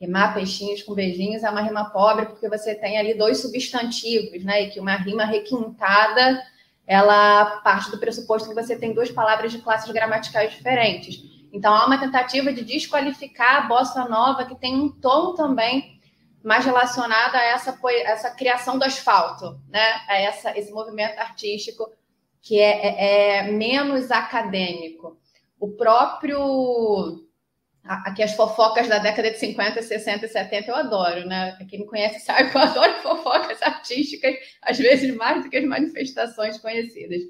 Rimar 0.00 0.32
peixinhos 0.32 0.82
com 0.82 0.94
beijinhos 0.94 1.42
é 1.42 1.50
uma 1.50 1.60
rima 1.60 1.90
pobre 1.90 2.26
porque 2.26 2.48
você 2.48 2.74
tem 2.74 2.98
ali 2.98 3.12
dois 3.14 3.38
substantivos, 3.38 4.42
né? 4.42 4.62
E 4.62 4.70
que 4.70 4.80
uma 4.80 4.96
rima 4.96 5.24
requintada 5.24 6.42
ela 6.86 7.60
parte 7.60 7.90
do 7.90 7.98
pressuposto 7.98 8.48
que 8.48 8.54
você 8.54 8.76
tem 8.76 8.92
duas 8.92 9.10
palavras 9.10 9.52
de 9.52 9.58
classes 9.58 9.90
gramaticais 9.92 10.52
diferentes. 10.52 11.22
Então, 11.52 11.72
há 11.72 11.86
uma 11.86 11.98
tentativa 11.98 12.52
de 12.52 12.64
desqualificar 12.64 13.58
a 13.58 13.68
bossa 13.68 14.04
nova, 14.06 14.44
que 14.44 14.54
tem 14.54 14.74
um 14.74 14.88
tom 14.88 15.34
também 15.34 16.00
mais 16.42 16.64
relacionado 16.64 17.34
a 17.34 17.42
essa, 17.42 17.78
essa 18.04 18.30
criação 18.30 18.78
do 18.78 18.84
asfalto, 18.84 19.60
né? 19.68 20.00
a 20.08 20.16
essa, 20.18 20.58
esse 20.58 20.72
movimento 20.72 21.18
artístico 21.18 21.88
que 22.40 22.58
é, 22.58 22.86
é, 22.86 23.36
é 23.38 23.52
menos 23.52 24.10
acadêmico. 24.10 25.18
O 25.58 25.68
próprio 25.68 27.28
Aqui 27.90 28.22
as 28.22 28.34
fofocas 28.34 28.86
da 28.86 29.00
década 29.00 29.32
de 29.32 29.38
50, 29.40 29.82
60 29.82 30.24
e 30.24 30.28
70 30.28 30.70
eu 30.70 30.76
adoro, 30.76 31.26
né? 31.26 31.58
Quem 31.68 31.80
me 31.80 31.86
conhece 31.86 32.20
sabe 32.24 32.48
que 32.48 32.56
eu 32.56 32.60
adoro 32.60 32.92
fofocas 33.02 33.60
artísticas, 33.60 34.36
às 34.62 34.78
vezes 34.78 35.12
mais 35.16 35.42
do 35.42 35.50
que 35.50 35.56
as 35.56 35.64
manifestações 35.64 36.56
conhecidas. 36.58 37.20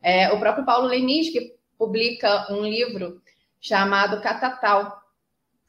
É, 0.00 0.32
o 0.32 0.38
próprio 0.38 0.64
Paulo 0.64 0.88
Lenis, 0.88 1.28
que 1.28 1.54
publica 1.76 2.50
um 2.50 2.62
livro 2.62 3.20
chamado 3.60 4.22
Catatal, 4.22 4.98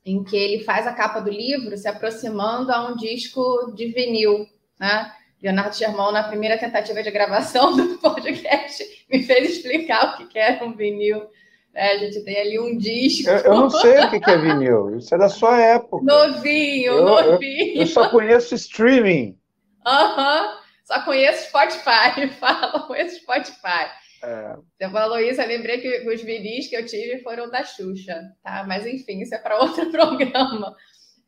em 0.05 0.23
que 0.23 0.37
ele 0.37 0.63
faz 0.63 0.87
a 0.87 0.93
capa 0.93 1.19
do 1.19 1.29
livro 1.29 1.77
se 1.77 1.89
aproximando 1.89 2.71
a 2.71 2.87
um 2.87 2.95
disco 2.95 3.73
de 3.75 3.87
vinil, 3.87 4.47
né? 4.79 5.13
Leonardo 5.43 5.75
Germão, 5.75 6.13
na 6.13 6.23
primeira 6.23 6.57
tentativa 6.57 7.03
de 7.03 7.11
gravação 7.11 7.75
do 7.77 7.97
podcast, 7.97 9.05
me 9.11 9.21
fez 9.21 9.49
explicar 9.49 10.21
o 10.21 10.27
que 10.29 10.39
era 10.39 10.63
um 10.63 10.73
vinil 10.73 11.27
é, 11.73 11.91
a 11.91 11.97
gente 11.97 12.23
tem 12.23 12.39
ali 12.39 12.59
um 12.59 12.77
disco. 12.77 13.29
Eu, 13.29 13.37
eu 13.37 13.55
não 13.55 13.69
sei 13.69 13.99
o 13.99 14.09
que 14.09 14.29
é 14.29 14.37
vinil. 14.37 14.97
Isso 14.97 15.13
é 15.13 15.17
da 15.17 15.29
sua 15.29 15.59
época. 15.59 16.03
Novinho, 16.03 16.93
eu, 16.93 17.05
novinho. 17.05 17.75
Eu, 17.75 17.81
eu, 17.81 17.87
só 17.87 18.09
conheço 18.09 18.55
streaming. 18.55 19.37
Aham. 19.85 20.41
Uhum. 20.41 20.59
Só 20.83 21.05
conheço 21.05 21.47
Spotify. 21.49 22.27
Fala, 22.39 22.87
conheço 22.87 23.19
Spotify. 23.21 23.85
É. 24.23 24.55
Você 24.77 24.91
falou 24.91 25.19
isso, 25.19 25.41
eu 25.41 25.47
lembrei 25.47 25.79
que 25.79 26.09
os 26.09 26.21
vinis 26.21 26.67
que 26.67 26.75
eu 26.75 26.85
tive 26.85 27.21
foram 27.21 27.49
da 27.49 27.63
Xuxa, 27.63 28.19
tá? 28.43 28.65
Mas 28.67 28.85
enfim, 28.85 29.21
isso 29.21 29.33
é 29.33 29.37
para 29.37 29.59
outro 29.61 29.89
programa. 29.91 30.75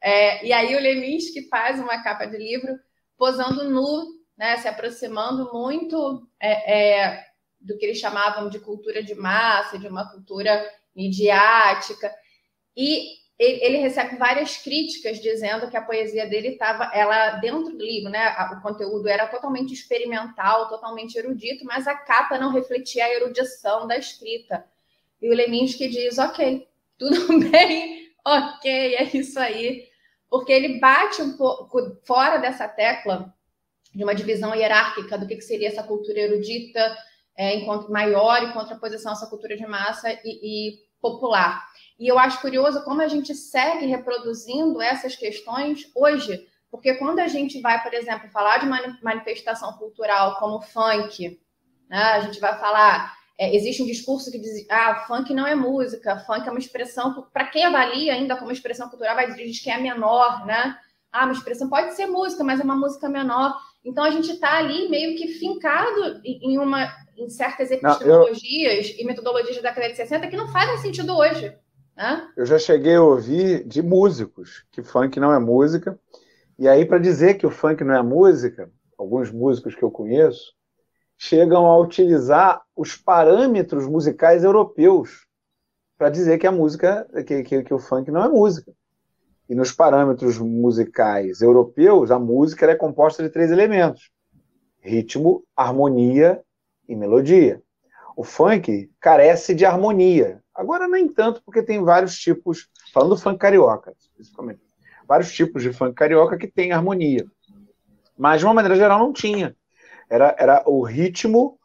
É, 0.02 0.46
e 0.46 0.52
aí 0.52 0.76
o 0.76 0.80
Leminski 0.82 1.48
faz 1.48 1.80
uma 1.80 2.04
capa 2.04 2.26
de 2.26 2.38
livro 2.38 2.78
posando 3.18 3.70
nu, 3.70 4.08
né? 4.38 4.58
Se 4.58 4.68
aproximando 4.68 5.54
muito 5.54 6.28
é, 6.42 7.10
é 7.10 7.31
do 7.62 7.78
que 7.78 7.86
eles 7.86 8.00
chamavam 8.00 8.50
de 8.50 8.60
cultura 8.60 9.04
de 9.04 9.16
massa, 9.16 9.78
de 9.78 9.88
uma 9.88 10.10
cultura 10.10 10.68
midiática. 10.96 12.14
E 12.76 13.22
ele 13.40 13.78
recebe 13.78 14.18
várias 14.18 14.58
críticas 14.58 15.20
dizendo 15.20 15.68
que 15.70 15.76
a 15.76 15.82
poesia 15.82 16.28
dele 16.28 16.50
estava, 16.50 16.92
ela 16.94 17.32
dentro 17.38 17.72
do 17.72 17.84
livro, 17.84 18.12
né? 18.12 18.30
O 18.54 18.62
conteúdo 18.62 19.08
era 19.08 19.26
totalmente 19.26 19.74
experimental, 19.74 20.70
totalmente 20.70 21.16
erudito, 21.16 21.66
mas 21.66 21.88
a 21.88 21.96
capa 21.96 22.38
não 22.38 22.52
refletia 22.52 23.04
a 23.04 23.14
erudição 23.14 23.88
da 23.88 23.98
escrita. 23.98 24.64
E 25.20 25.28
o 25.28 25.34
Leminski 25.34 25.90
diz: 25.90 26.20
ok, 26.20 26.68
tudo 27.00 27.40
bem, 27.50 28.12
ok, 28.24 28.96
é 28.96 29.04
isso 29.18 29.40
aí. 29.40 29.90
Porque 30.30 30.52
ele 30.52 30.80
bate 30.80 31.22
um 31.24 31.36
pouco 31.36 31.98
fora 32.04 32.38
dessa 32.38 32.68
tecla 32.68 33.34
de 33.94 34.04
uma 34.04 34.14
divisão 34.14 34.56
hierárquica 34.56 35.18
do 35.18 35.28
que, 35.28 35.36
que 35.36 35.42
seria 35.42 35.68
essa 35.68 35.84
cultura 35.84 36.20
erudita, 36.20 36.96
é, 37.38 37.66
maior 37.90 38.44
em 38.44 38.52
contraposição 38.52 39.12
a 39.12 39.16
essa 39.16 39.28
cultura 39.28 39.56
de 39.56 39.66
massa 39.66 40.12
e, 40.12 40.20
e 40.24 40.80
popular. 41.02 41.66
E 42.00 42.08
eu 42.08 42.18
acho 42.18 42.42
curioso 42.42 42.84
como 42.84 43.02
a 43.02 43.08
gente 43.08 43.34
segue 43.34 43.86
reproduzindo 43.86 44.82
essas 44.82 45.16
questões 45.16 45.90
hoje, 45.96 46.48
porque 46.70 46.96
quando 46.96 47.20
a 47.20 47.28
gente 47.28 47.60
vai, 47.62 47.82
por 47.84 47.94
exemplo, 47.94 48.30
falar 48.30 48.60
de 48.60 49.04
manifestação 49.04 49.74
cultural 49.74 50.38
como 50.38 50.62
funk, 50.62 51.40
né, 51.90 51.98
a 51.98 52.22
gente 52.22 52.40
vai 52.40 52.58
falar, 52.58 53.14
é, 53.38 53.56
existe 53.56 53.84
um 53.84 53.86
discurso 53.86 54.32
que 54.32 54.40
diz, 54.40 54.66
ah, 54.70 55.04
funk 55.08 55.34
não 55.34 55.46
é 55.46 55.54
música, 55.54 56.20
funk 56.20 56.48
é 56.48 56.52
uma 56.52 56.60
expressão, 56.60 57.28
para 57.34 57.48
quem 57.48 57.66
avalia 57.66 58.14
ainda 58.14 58.38
como 58.38 58.52
expressão 58.52 58.88
cultural, 58.88 59.16
vai 59.16 59.28
dizer 59.28 59.52
que 59.62 59.70
é 59.70 59.78
menor, 59.78 60.46
né? 60.46 60.78
Ah, 61.12 61.26
uma 61.26 61.34
expressão 61.34 61.68
pode 61.68 61.94
ser 61.94 62.06
música, 62.06 62.44
mas 62.44 62.62
é 62.62 62.64
uma 62.64 62.76
música 62.76 63.10
menor. 63.10 63.60
Então 63.84 64.04
a 64.04 64.12
gente 64.12 64.32
está 64.32 64.58
ali 64.58 64.88
meio 64.88 65.18
que 65.18 65.28
fincado 65.28 66.22
em 66.24 66.58
uma 66.58 66.90
em 67.22 67.30
certas 67.30 67.72
epistemologias 67.72 68.90
não, 68.90 68.96
eu... 68.96 69.02
e 69.02 69.06
metodologias 69.06 69.56
da 69.58 69.70
década 69.70 69.90
de 69.90 69.96
60 69.96 70.28
que 70.28 70.38
não 70.38 70.48
fazem 70.48 70.78
sentido 70.78 71.16
hoje. 71.16 71.56
Né? 71.96 72.30
Eu 72.36 72.46
já 72.46 72.58
cheguei 72.58 72.96
a 72.96 73.04
ouvir 73.04 73.64
de 73.64 73.82
músicos 73.82 74.66
que 74.72 74.82
funk 74.82 75.20
não 75.20 75.34
é 75.34 75.40
música. 75.40 76.00
E 76.58 76.68
aí, 76.68 76.86
para 76.86 77.00
dizer 77.00 77.36
que 77.36 77.46
o 77.46 77.52
funk 77.52 77.84
não 77.84 77.96
é 77.96 78.02
música, 78.02 78.72
alguns 78.98 79.32
músicos 79.32 79.76
que 79.76 79.84
eu 79.84 79.92
conheço 79.92 80.54
chegam 81.18 81.68
a 81.68 81.78
utilizar 81.80 82.62
os 82.76 82.96
parâmetros 82.96 83.88
musicais 83.88 84.44
europeus 84.44 85.28
para 85.96 86.10
dizer 86.10 86.40
que 86.40 86.48
a 86.48 86.52
música, 86.52 87.08
que, 87.28 87.44
que, 87.44 87.64
que, 87.64 87.74
o 87.74 87.78
funk 87.78 88.10
não 88.10 88.24
é 88.24 88.28
música. 88.28 88.74
E 89.48 89.54
nos 89.54 89.72
parâmetros 89.72 90.40
musicais 90.40 91.42
europeus, 91.42 92.10
a 92.10 92.18
música 92.18 92.66
é 92.66 92.76
composta 92.76 93.22
de 93.22 93.30
três 93.30 93.52
elementos: 93.52 94.10
ritmo, 94.80 95.44
harmonia 95.56 96.42
e 96.92 96.96
melodia. 96.96 97.62
O 98.16 98.24
funk 98.24 98.92
carece 99.00 99.56
de 99.56 99.66
harmonia. 99.66 100.44
Agora, 100.54 100.88
nem 100.88 101.08
tanto, 101.08 101.42
porque 101.44 101.64
tem 101.64 101.84
vários 101.84 102.18
tipos, 102.18 102.70
falando 102.94 103.12
do 103.12 103.18
funk 103.18 103.40
carioca, 103.40 103.96
principalmente, 104.16 104.62
vários 105.08 105.32
tipos 105.32 105.64
de 105.64 105.72
funk 105.72 105.96
carioca 105.96 106.38
que 106.38 106.48
tem 106.48 106.72
harmonia. 106.72 107.26
Mas, 108.18 108.40
de 108.40 108.46
uma 108.46 108.54
maneira 108.54 108.76
geral, 108.76 109.00
não 109.00 109.14
tinha. 109.14 109.56
Era, 110.10 110.36
era 110.38 110.64
o 110.68 110.84
ritmo 110.84 111.58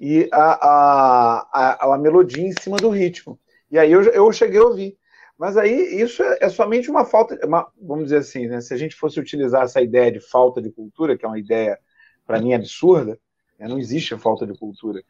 e 0.00 0.28
a, 0.32 0.66
a, 0.66 1.48
a, 1.52 1.94
a 1.94 1.98
melodia 1.98 2.46
em 2.46 2.52
cima 2.60 2.78
do 2.78 2.88
ritmo. 2.88 3.38
E 3.70 3.78
aí 3.78 3.92
eu, 3.92 4.02
eu 4.04 4.32
cheguei 4.32 4.58
a 4.58 4.64
ouvir. 4.64 4.96
Mas 5.38 5.56
aí 5.56 6.00
isso 6.00 6.22
é, 6.22 6.38
é 6.40 6.48
somente 6.48 6.90
uma 6.90 7.04
falta, 7.04 7.38
uma, 7.46 7.70
vamos 7.80 8.04
dizer 8.04 8.18
assim, 8.18 8.48
né? 8.48 8.60
se 8.60 8.74
a 8.74 8.76
gente 8.76 8.96
fosse 8.96 9.20
utilizar 9.20 9.62
essa 9.62 9.80
ideia 9.80 10.10
de 10.10 10.18
falta 10.18 10.60
de 10.60 10.70
cultura, 10.70 11.16
que 11.16 11.24
é 11.24 11.28
uma 11.28 11.38
ideia, 11.38 11.78
para 12.26 12.40
mim, 12.40 12.54
absurda? 12.54 13.18
Não 13.66 13.78
existe 13.78 14.16
falta 14.18 14.46
de 14.46 14.56
cultura. 14.56 15.02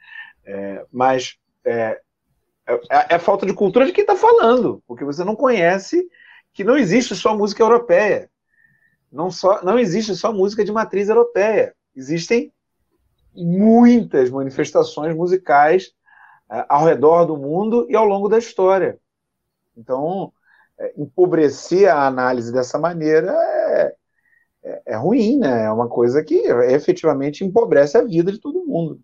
É, 0.45 0.87
mas 0.91 1.37
é, 1.65 2.01
é, 2.67 3.15
é, 3.15 3.19
falta 3.19 3.45
de 3.45 3.53
cultura 3.53 3.87
de 3.87 3.93
quem 3.93 4.03
está 4.03 4.17
falando, 4.17 4.83
porque 4.87 5.05
você 5.05 5.25
não 5.25 5.37
conhece 5.37 6.07
que 6.53 6.65
não 6.65 6.77
existe 6.77 7.15
só 7.15 7.37
música 7.37 7.63
europeia. 7.63 8.31
Não, 9.11 9.31
só, 9.31 9.63
não 9.63 9.79
existe 9.79 10.15
só 10.15 10.33
música 10.33 10.65
de 10.65 10.73
matriz 10.73 11.09
europeia. 11.09 11.75
Existem 11.95 12.53
muitas 13.35 14.31
manifestações 14.31 15.15
musicais 15.15 15.93
é, 16.51 16.65
ao 16.69 16.85
redor 16.85 17.25
do 17.25 17.37
mundo 17.37 17.87
e 17.89 17.97
ao 17.97 18.05
longo 18.05 18.29
da 18.29 18.39
história. 18.39 18.99
Então, 19.77 20.33
é, 20.79 20.93
empobrecer 20.97 21.89
a 21.89 22.07
análise 22.07 22.53
dessa 22.53 22.79
maneira 22.79 23.33
é, 23.33 23.95
é, 24.69 24.83
é, 24.93 24.97
ruim, 24.97 25.39
né? 25.39 25.65
É 25.65 25.71
uma 25.71 25.89
coisa 25.89 26.23
que 26.23 26.35
efetivamente 26.35 27.43
empobrece 27.45 27.97
a 27.97 28.05
vida 28.05 28.31
de 28.31 28.39
todo 28.39 28.67
mundo. 28.67 29.01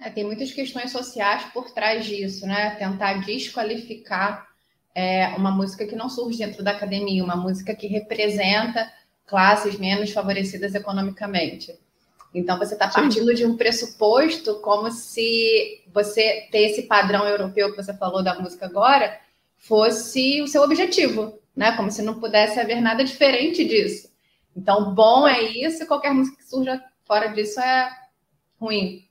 É, 0.00 0.10
tem 0.10 0.24
muitas 0.24 0.50
questões 0.50 0.90
sociais 0.90 1.44
por 1.54 1.70
trás 1.70 2.04
disso, 2.04 2.44
né? 2.46 2.74
Tentar 2.76 3.24
desqualificar 3.24 4.48
é, 4.94 5.28
uma 5.36 5.52
música 5.52 5.86
que 5.86 5.94
não 5.94 6.08
surge 6.08 6.38
dentro 6.38 6.64
da 6.64 6.72
academia, 6.72 7.22
uma 7.22 7.36
música 7.36 7.74
que 7.74 7.86
representa 7.86 8.90
classes 9.24 9.78
menos 9.78 10.10
favorecidas 10.10 10.74
economicamente. 10.74 11.72
Então 12.34 12.58
você 12.58 12.74
está 12.74 12.88
partindo 12.88 13.32
de 13.34 13.46
um 13.46 13.56
pressuposto 13.56 14.56
como 14.56 14.90
se 14.90 15.82
você 15.92 16.48
ter 16.50 16.70
esse 16.70 16.82
padrão 16.82 17.26
europeu 17.26 17.70
que 17.70 17.76
você 17.76 17.94
falou 17.94 18.22
da 18.22 18.38
música 18.40 18.66
agora 18.66 19.20
fosse 19.56 20.42
o 20.42 20.48
seu 20.48 20.62
objetivo, 20.62 21.38
né? 21.54 21.76
Como 21.76 21.90
se 21.90 22.02
não 22.02 22.18
pudesse 22.18 22.58
haver 22.58 22.80
nada 22.80 23.04
diferente 23.04 23.64
disso. 23.64 24.11
Então, 24.56 24.94
bom 24.94 25.26
é 25.26 25.40
isso, 25.42 25.82
e 25.82 25.86
qualquer 25.86 26.12
música 26.12 26.36
que 26.36 26.44
surja 26.44 26.82
fora 27.04 27.28
disso 27.28 27.60
é 27.60 27.90
ruim. 28.60 29.08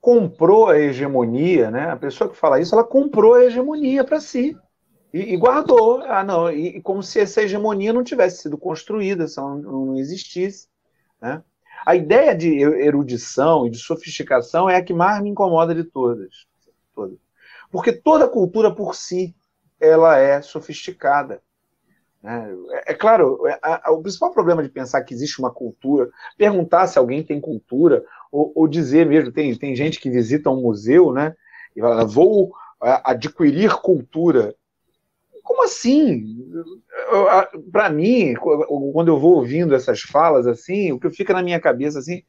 Comprou 0.00 0.68
a 0.68 0.78
hegemonia, 0.78 1.70
né? 1.70 1.90
A 1.90 1.96
pessoa 1.96 2.28
que 2.28 2.36
fala 2.36 2.60
isso, 2.60 2.74
ela 2.74 2.84
comprou 2.84 3.34
a 3.34 3.44
hegemonia 3.44 4.02
para 4.02 4.20
si. 4.20 4.56
E, 5.12 5.34
e, 5.34 5.36
guardou. 5.36 6.02
Ah, 6.02 6.24
não, 6.24 6.50
e, 6.50 6.78
e, 6.78 6.82
como 6.82 7.02
se 7.02 7.20
essa 7.20 7.42
hegemonia 7.42 7.92
não 7.92 8.02
tivesse 8.02 8.42
sido 8.42 8.56
construída, 8.56 9.28
se 9.28 9.36
não, 9.36 9.58
não 9.58 9.96
existisse. 9.96 10.68
Né? 11.20 11.42
A 11.86 11.94
ideia 11.94 12.34
de 12.34 12.62
erudição 12.62 13.66
e 13.66 13.70
de 13.70 13.78
sofisticação 13.78 14.68
é 14.68 14.76
a 14.76 14.82
que 14.82 14.94
mais 14.94 15.22
me 15.22 15.28
incomoda 15.28 15.74
de 15.74 15.84
todas. 15.84 16.46
todas. 16.94 17.18
Porque 17.70 17.92
toda 17.92 18.28
cultura 18.28 18.74
por 18.74 18.94
si, 18.94 19.34
ela 19.78 20.18
é 20.18 20.40
sofisticada. 20.40 21.42
Né? 22.22 22.54
É, 22.70 22.92
é, 22.92 22.94
claro, 22.94 23.40
é, 23.46 23.90
o 23.90 24.00
principal 24.00 24.32
problema 24.32 24.62
de 24.62 24.68
pensar 24.68 25.02
que 25.02 25.12
existe 25.12 25.38
uma 25.40 25.50
cultura, 25.50 26.08
perguntar 26.38 26.86
se 26.86 26.98
alguém 26.98 27.22
tem 27.22 27.40
cultura, 27.40 28.04
ou, 28.30 28.52
ou 28.54 28.68
dizer 28.68 29.06
mesmo, 29.06 29.32
tem, 29.32 29.54
tem 29.56 29.74
gente 29.74 29.98
que 30.00 30.10
visita 30.10 30.50
um 30.50 30.62
museu, 30.62 31.12
né? 31.12 31.34
E 31.74 31.80
fala, 31.80 32.04
vou 32.04 32.52
adquirir 32.80 33.74
cultura. 33.80 34.54
Como 35.42 35.64
assim? 35.64 36.26
Para 37.70 37.90
mim, 37.90 38.34
quando 38.34 39.08
eu 39.08 39.18
vou 39.18 39.36
ouvindo 39.36 39.74
essas 39.74 40.00
falas 40.00 40.46
assim, 40.46 40.92
o 40.92 40.98
que 40.98 41.10
fica 41.10 41.32
na 41.32 41.42
minha 41.42 41.60
cabeça 41.60 41.98
assim, 41.98 42.22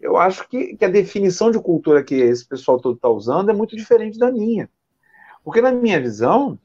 eu 0.00 0.16
acho 0.16 0.48
que, 0.48 0.76
que 0.76 0.84
a 0.84 0.90
definição 0.90 1.50
de 1.50 1.58
cultura 1.58 2.04
que 2.04 2.14
esse 2.14 2.46
pessoal 2.46 2.78
todo 2.78 2.96
está 2.96 3.08
usando 3.08 3.50
é 3.50 3.54
muito 3.54 3.76
diferente 3.76 4.18
da 4.18 4.30
minha. 4.30 4.68
Porque, 5.42 5.60
na 5.60 5.72
minha 5.72 6.00
visão, 6.00 6.58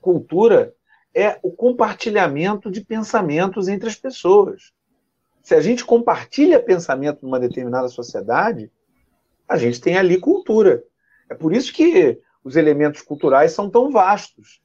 cultura 0.00 0.74
é 1.14 1.38
o 1.42 1.50
compartilhamento 1.50 2.70
de 2.70 2.80
pensamentos 2.80 3.68
entre 3.68 3.88
as 3.88 3.96
pessoas. 3.96 4.72
Se 5.42 5.54
a 5.54 5.60
gente 5.60 5.84
compartilha 5.84 6.62
pensamento 6.62 7.20
numa 7.22 7.40
determinada 7.40 7.88
sociedade, 7.88 8.70
a 9.48 9.56
gente 9.58 9.80
tem 9.80 9.96
ali 9.96 10.18
cultura. 10.18 10.82
É 11.28 11.34
por 11.34 11.52
isso 11.52 11.72
que 11.72 12.20
os 12.44 12.56
elementos 12.56 13.02
culturais 13.02 13.52
são 13.52 13.68
tão 13.68 13.90
vastos, 13.90 14.62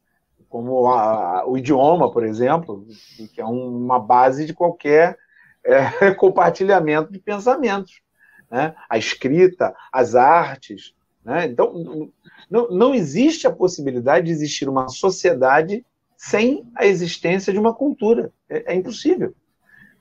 como 0.48 0.88
a, 0.88 1.48
o 1.48 1.58
idioma, 1.58 2.12
por 2.12 2.24
exemplo, 2.24 2.88
que 3.34 3.42
é 3.42 3.46
uma 3.46 4.00
base 4.00 4.46
de 4.46 4.54
qualquer 4.54 5.18
é, 5.63 6.12
compartilhamento 6.16 7.12
de 7.12 7.20
pensamentos. 7.20 8.01
Né? 8.50 8.74
A 8.89 8.98
escrita, 8.98 9.75
as 9.92 10.16
artes. 10.16 10.94
Né? 11.24 11.46
Então, 11.48 12.12
não, 12.50 12.70
não 12.70 12.96
existe 12.96 13.46
a 13.46 13.51
possibilidade 13.51 14.27
de 14.27 14.32
existir 14.32 14.70
uma 14.70 14.88
sociedade 14.88 15.86
sem 16.17 16.67
a 16.75 16.86
existência 16.86 17.53
de 17.53 17.59
uma 17.59 17.74
cultura. 17.74 18.33
É, 18.50 18.74
é 18.74 18.75
impossível. 18.75 19.33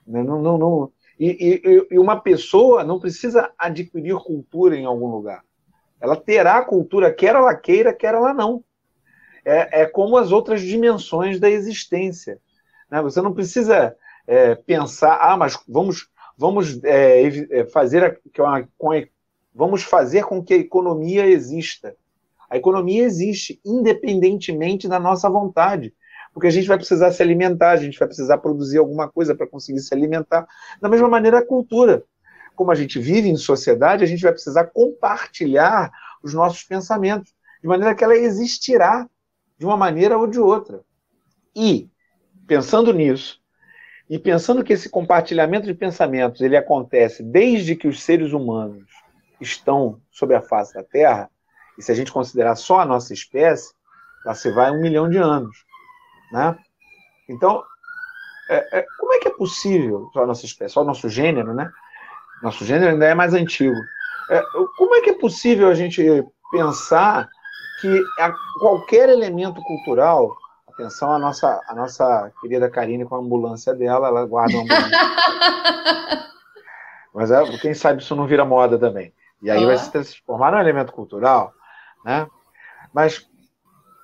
Né? 0.05 0.23
Não, 0.23 0.41
não, 0.41 0.57
não. 0.57 0.91
E, 1.19 1.61
e, 1.63 1.87
e, 1.91 1.99
uma 1.99 2.19
pessoa 2.19 2.83
não 2.83 2.99
precisa 2.99 3.51
adquirir 3.57 4.15
cultura 4.17 4.75
em 4.75 4.85
algum 4.85 5.07
lugar. 5.07 5.43
Ela 6.01 6.15
terá 6.15 6.63
cultura, 6.63 7.13
quer 7.13 7.35
ela 7.35 7.55
queira, 7.55 7.93
quer 7.93 8.13
ela 8.13 8.33
não. 8.33 8.63
É, 9.45 9.81
é 9.81 9.85
como 9.85 10.17
as 10.17 10.31
outras 10.31 10.61
dimensões 10.61 11.39
da 11.39 11.49
existência. 11.49 12.39
Né? 12.89 13.01
Você 13.01 13.21
não 13.21 13.33
precisa 13.33 13.95
é, 14.27 14.55
pensar, 14.55 15.17
ah, 15.21 15.37
mas 15.37 15.57
vamos, 15.67 16.09
vamos 16.37 16.83
é, 16.83 17.23
é 17.51 17.65
fazer 17.65 18.03
a, 18.03 18.67
uma, 18.79 19.07
vamos 19.53 19.83
fazer 19.83 20.25
com 20.25 20.43
que 20.43 20.53
a 20.53 20.57
economia 20.57 21.25
exista. 21.25 21.95
A 22.49 22.57
economia 22.57 23.03
existe 23.03 23.59
independentemente 23.65 24.87
da 24.87 24.99
nossa 24.99 25.29
vontade, 25.29 25.93
porque 26.37 26.45
a 26.45 26.51
gente 26.51 26.67
vai 26.67 26.77
precisar 26.77 27.11
se 27.11 27.23
alimentar, 27.23 27.71
a 27.71 27.77
gente 27.77 27.97
vai 27.97 28.07
precisar 28.07 28.37
produzir 28.37 28.77
alguma 28.77 29.09
coisa 29.09 29.33
para 29.33 29.47
conseguir 29.47 29.79
se 29.79 29.91
alimentar. 29.91 30.47
Da 30.79 30.87
mesma 30.87 31.09
maneira, 31.09 31.39
a 31.39 31.43
cultura. 31.43 32.03
Como 32.55 32.69
a 32.69 32.75
gente 32.75 32.99
vive 32.99 33.27
em 33.27 33.35
sociedade, 33.35 34.03
a 34.03 34.07
gente 34.07 34.21
vai 34.21 34.31
precisar 34.31 34.65
compartilhar 34.65 35.91
os 36.21 36.35
nossos 36.35 36.61
pensamentos, 36.61 37.33
de 37.59 37.67
maneira 37.67 37.95
que 37.95 38.03
ela 38.03 38.15
existirá 38.15 39.09
de 39.57 39.65
uma 39.65 39.75
maneira 39.75 40.15
ou 40.15 40.27
de 40.27 40.39
outra. 40.39 40.81
E, 41.55 41.89
pensando 42.45 42.93
nisso, 42.93 43.41
e 44.07 44.19
pensando 44.19 44.63
que 44.63 44.73
esse 44.73 44.91
compartilhamento 44.91 45.65
de 45.65 45.73
pensamentos 45.73 46.41
ele 46.41 46.55
acontece 46.55 47.23
desde 47.23 47.75
que 47.75 47.87
os 47.87 48.03
seres 48.03 48.31
humanos 48.31 48.85
estão 49.41 49.99
sobre 50.11 50.35
a 50.35 50.41
face 50.43 50.75
da 50.75 50.83
Terra, 50.83 51.31
e 51.79 51.81
se 51.81 51.91
a 51.91 51.95
gente 51.95 52.11
considerar 52.11 52.55
só 52.55 52.81
a 52.81 52.85
nossa 52.85 53.11
espécie, 53.11 53.73
lá 54.23 54.35
se 54.35 54.51
vai 54.51 54.69
um 54.69 54.79
milhão 54.83 55.09
de 55.09 55.17
anos. 55.17 55.65
Né? 56.31 56.57
Então, 57.29 57.63
é, 58.49 58.79
é, 58.79 58.85
como 58.99 59.13
é 59.13 59.19
que 59.19 59.27
é 59.27 59.31
possível, 59.31 60.09
só 60.13 60.23
a 60.23 60.27
nossa 60.27 60.45
espécie, 60.45 60.73
só 60.73 60.81
o 60.81 60.85
nosso 60.85 61.09
gênero, 61.09 61.53
né? 61.53 61.69
Nosso 62.41 62.63
gênero 62.65 62.91
ainda 62.91 63.05
é 63.05 63.13
mais 63.13 63.33
antigo. 63.33 63.75
É, 64.29 64.41
como 64.77 64.95
é 64.95 65.01
que 65.01 65.09
é 65.11 65.13
possível 65.13 65.69
a 65.69 65.73
gente 65.73 66.03
pensar 66.51 67.27
que 67.81 68.03
qualquer 68.59 69.09
elemento 69.09 69.61
cultural 69.61 70.35
Atenção 70.77 71.11
a 71.11 71.17
nossa, 71.17 71.59
a 71.67 71.73
nossa 71.73 72.31
querida 72.39 72.69
Karine 72.69 73.03
com 73.03 73.15
a 73.15 73.17
ambulância 73.17 73.73
dela, 73.73 74.09
ela 74.09 74.27
guarda 74.27 74.57
a 74.57 74.61
ambulância. 74.61 76.27
Mas 77.11 77.31
é, 77.31 77.57
quem 77.57 77.73
sabe 77.73 77.99
isso 77.99 78.15
não 78.15 78.27
vira 78.27 78.45
moda 78.45 78.77
também. 78.77 79.11
E 79.41 79.49
aí 79.49 79.65
vai 79.65 79.75
se 79.75 79.91
transformar 79.91 80.51
num 80.51 80.59
elemento 80.59 80.93
cultural, 80.93 81.51
né? 82.05 82.27
Mas, 82.93 83.27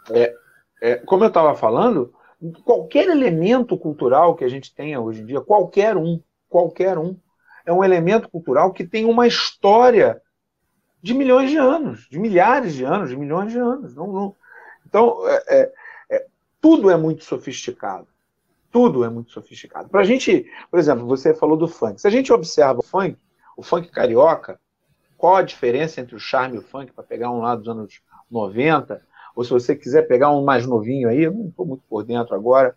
é, 0.10 0.34
é, 0.84 0.98
como 0.98 1.24
eu 1.24 1.30
estava 1.30 1.56
falando, 1.56 2.14
qualquer 2.66 3.08
elemento 3.08 3.78
cultural 3.78 4.36
que 4.36 4.44
a 4.44 4.50
gente 4.50 4.76
tenha 4.76 5.00
hoje 5.00 5.22
em 5.22 5.26
dia, 5.26 5.40
qualquer 5.40 5.96
um, 5.96 6.20
qualquer 6.50 6.98
um, 6.98 7.16
é 7.66 7.72
um 7.72 7.82
elemento 7.82 8.28
cultural 8.28 8.74
que 8.74 8.84
tem 8.84 9.06
uma 9.06 9.26
história 9.26 10.22
de 11.02 11.14
milhões 11.14 11.50
de 11.50 11.56
anos, 11.56 12.06
de 12.10 12.20
milhares 12.20 12.74
de 12.74 12.84
anos, 12.84 13.10
de 13.10 13.16
milhões 13.16 13.54
de 13.54 13.58
anos. 13.58 13.96
Não, 13.96 14.12
não. 14.12 14.36
Então, 14.86 15.26
é, 15.26 15.72
é 16.10 16.26
tudo 16.60 16.92
é 16.92 16.98
muito 16.98 17.24
sofisticado. 17.24 18.08
Tudo 18.70 19.06
é 19.06 19.10
muito 19.10 19.32
sofisticado. 19.32 19.88
Para 19.88 20.02
a 20.02 20.04
gente, 20.04 20.46
por 20.70 20.80
exemplo, 20.80 21.06
você 21.06 21.34
falou 21.34 21.56
do 21.56 21.68
funk. 21.68 22.02
Se 22.02 22.08
a 22.08 22.12
gente 22.12 22.34
observa 22.34 22.80
o 22.80 22.84
funk, 22.84 23.18
o 23.56 23.64
funk 23.64 23.90
carioca, 23.90 24.60
qual 25.18 25.38
a 25.38 25.44
diferença 25.44 26.02
entre 26.02 26.14
o 26.14 26.20
charme 26.20 26.58
e 26.58 26.60
o 26.60 26.62
funk, 26.62 26.92
para 26.92 27.06
pegar 27.06 27.32
um 27.32 27.40
lá 27.40 27.56
dos 27.56 27.70
anos 27.70 28.02
90, 28.30 29.02
ou 29.36 29.44
se 29.44 29.50
você 29.50 29.76
quiser 29.76 30.04
pegar 30.04 30.32
um 30.32 30.44
mais 30.44 30.66
novinho 30.66 31.10
aí, 31.10 31.24
eu 31.24 31.34
não 31.34 31.48
estou 31.48 31.66
muito 31.66 31.84
por 31.90 32.04
dentro 32.04 32.36
agora, 32.36 32.76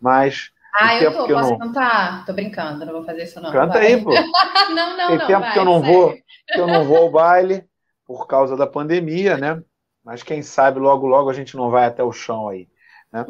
mas. 0.00 0.50
Ah, 0.74 0.96
eu 0.96 1.12
tô, 1.12 1.26
posso 1.26 1.50
não... 1.50 1.58
cantar? 1.58 2.24
Tô 2.24 2.32
brincando, 2.32 2.84
não 2.84 2.92
vou 2.92 3.04
fazer 3.04 3.24
isso 3.24 3.40
não. 3.40 3.50
Canta 3.50 3.74
vai. 3.78 3.86
aí, 3.86 4.02
pô. 4.02 4.10
não, 4.74 4.96
não, 4.96 5.08
Tem 5.08 5.18
não. 5.18 5.26
tempo 5.26 5.40
vai, 5.40 5.52
que 5.52 5.58
eu 5.58 5.64
não 5.64 5.82
vou, 5.82 6.12
que 6.12 6.60
eu 6.60 6.66
não 6.66 6.84
vou 6.84 6.98
ao 6.98 7.10
baile 7.10 7.64
por 8.06 8.26
causa 8.26 8.56
da 8.56 8.66
pandemia, 8.66 9.36
né? 9.36 9.62
Mas 10.04 10.22
quem 10.22 10.40
sabe 10.40 10.78
logo, 10.78 11.06
logo 11.06 11.28
a 11.28 11.34
gente 11.34 11.56
não 11.56 11.70
vai 11.70 11.84
até 11.84 12.02
o 12.02 12.12
chão 12.12 12.48
aí. 12.48 12.68
Né? 13.12 13.26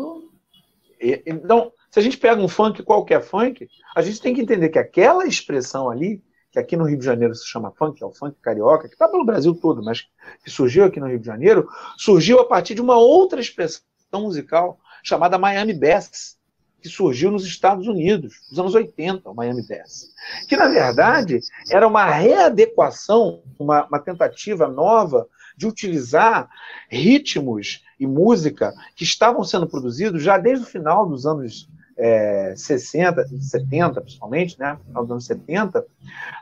E, 1.00 1.22
então, 1.26 1.72
se 1.90 1.98
a 1.98 2.02
gente 2.02 2.16
pega 2.16 2.40
um 2.40 2.48
funk, 2.48 2.82
qualquer 2.82 3.22
funk, 3.22 3.68
a 3.96 4.02
gente 4.02 4.20
tem 4.20 4.34
que 4.34 4.40
entender 4.40 4.68
que 4.68 4.78
aquela 4.78 5.26
expressão 5.26 5.90
ali, 5.90 6.22
que 6.50 6.58
aqui 6.58 6.76
no 6.76 6.84
Rio 6.84 6.98
de 6.98 7.04
Janeiro 7.04 7.34
se 7.34 7.46
chama 7.46 7.72
funk, 7.72 8.02
é 8.02 8.06
o 8.06 8.12
funk 8.12 8.36
carioca, 8.40 8.88
que 8.88 8.94
está 8.94 9.08
pelo 9.08 9.24
Brasil 9.24 9.54
todo, 9.54 9.82
mas 9.82 10.06
que 10.42 10.50
surgiu 10.50 10.84
aqui 10.84 10.98
no 10.98 11.06
Rio 11.06 11.18
de 11.18 11.26
Janeiro, 11.26 11.68
surgiu 11.96 12.40
a 12.40 12.44
partir 12.44 12.74
de 12.74 12.80
uma 12.80 12.96
outra 12.96 13.40
expressão 13.40 13.82
musical 14.12 14.78
chamada 15.02 15.38
Miami 15.38 15.74
Bass, 15.74 16.38
que 16.80 16.88
surgiu 16.88 17.30
nos 17.30 17.44
Estados 17.44 17.86
Unidos, 17.86 18.36
nos 18.50 18.58
anos 18.58 18.74
80, 18.74 19.28
o 19.28 19.34
Miami 19.34 19.66
Bass. 19.66 20.10
Que, 20.48 20.56
na 20.56 20.68
verdade, 20.68 21.40
era 21.70 21.86
uma 21.86 22.06
readequação, 22.06 23.42
uma, 23.58 23.84
uma 23.86 23.98
tentativa 23.98 24.68
nova 24.68 25.26
de 25.56 25.66
utilizar 25.66 26.48
ritmos 26.88 27.82
e 27.98 28.06
música 28.06 28.72
que 28.94 29.02
estavam 29.02 29.42
sendo 29.42 29.66
produzidos 29.66 30.22
já 30.22 30.38
desde 30.38 30.64
o 30.64 30.68
final 30.68 31.06
dos 31.06 31.26
anos 31.26 31.68
é, 31.98 32.54
60, 32.56 33.26
70, 33.40 34.00
principalmente, 34.00 34.58
né? 34.58 34.78
Final 34.86 35.02
dos 35.02 35.10
anos 35.10 35.26
70, 35.26 35.84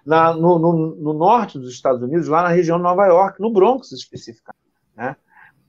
na, 0.05 0.35
no, 0.35 0.59
no, 0.59 0.95
no, 0.97 1.13
norte 1.15 1.59
dos 1.59 1.73
Estados 1.73 2.03
Unidos, 2.03 2.29
lá 2.29 2.43
na 2.43 2.49
região 2.49 2.77
de 2.77 2.83
Nova 2.83 3.07
York, 3.07 3.41
no 3.41 3.51
Bronx 3.51 3.91
especificamente. 3.91 4.61
Né? 4.95 5.17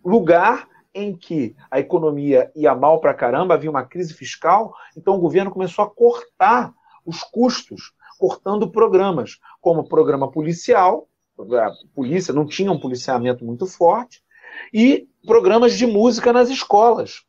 Lugar 0.04 0.68
em 0.94 1.16
que 1.16 1.56
a 1.72 1.80
economia 1.80 2.52
ia 2.56 2.76
mal 2.76 3.00
para 3.00 3.14
caramba, 3.14 3.54
havia 3.54 3.70
uma 3.70 3.86
crise 3.86 4.14
fiscal, 4.14 4.74
então 4.96 5.16
o 5.16 5.20
governo 5.20 5.52
começou 5.52 5.86
a 5.86 5.90
cortar 5.90 6.74
os 7.06 7.24
custos, 7.24 7.94
cortando 8.20 8.70
programas, 8.70 9.38
como 9.62 9.88
programa 9.88 10.30
policial, 10.30 11.08
a 11.40 11.72
polícia 11.94 12.34
não 12.34 12.46
tinha 12.46 12.72
um 12.72 12.80
policiamento 12.80 13.46
muito 13.46 13.68
forte, 13.68 14.24
e 14.74 15.08
programas 15.26 15.78
de 15.78 15.86
música 15.86 16.34
nas 16.34 16.50
escolas. 16.50 17.27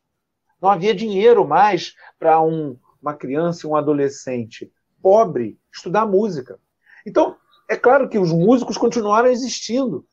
Não 0.61 0.69
havia 0.69 0.93
dinheiro 0.93 1.47
mais 1.47 1.95
para 2.17 2.41
um, 2.41 2.77
uma 3.01 3.13
criança 3.13 3.65
e 3.65 3.69
um 3.69 3.75
adolescente 3.75 4.71
pobre 5.01 5.57
estudar 5.73 6.05
música. 6.05 6.59
Então, 7.05 7.35
é 7.69 7.75
claro 7.75 8.09
que 8.09 8.19
os 8.19 8.31
músicos 8.31 8.77
continuaram 8.77 9.29
existindo, 9.29 10.05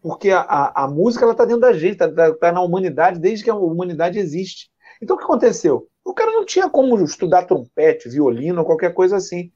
porque 0.00 0.30
a, 0.30 0.40
a, 0.40 0.84
a 0.84 0.88
música 0.88 1.28
está 1.30 1.44
dentro 1.44 1.62
da 1.62 1.72
gente, 1.72 2.02
está 2.02 2.32
tá 2.34 2.52
na 2.52 2.60
humanidade 2.60 3.18
desde 3.18 3.44
que 3.44 3.50
a 3.50 3.54
humanidade 3.54 4.18
existe. 4.18 4.70
Então, 5.00 5.16
o 5.16 5.18
que 5.18 5.24
aconteceu? 5.24 5.88
O 6.04 6.12
cara 6.12 6.30
não 6.30 6.44
tinha 6.44 6.68
como 6.68 7.02
estudar 7.02 7.44
trompete, 7.44 8.08
violino, 8.08 8.64
qualquer 8.64 8.92
coisa 8.92 9.16
assim. 9.16 9.50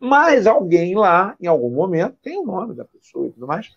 Mas 0.00 0.46
alguém 0.46 0.96
lá, 0.96 1.36
em 1.38 1.46
algum 1.46 1.70
momento, 1.70 2.16
tem 2.22 2.38
o 2.38 2.46
nome 2.46 2.74
da 2.74 2.86
pessoa 2.86 3.26
e 3.28 3.32
tudo 3.32 3.46
mais, 3.46 3.68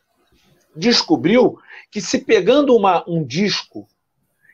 descobriu 0.74 1.60
que 1.92 2.00
se 2.00 2.20
pegando 2.20 2.76
uma, 2.76 3.04
um 3.08 3.24
disco 3.24 3.86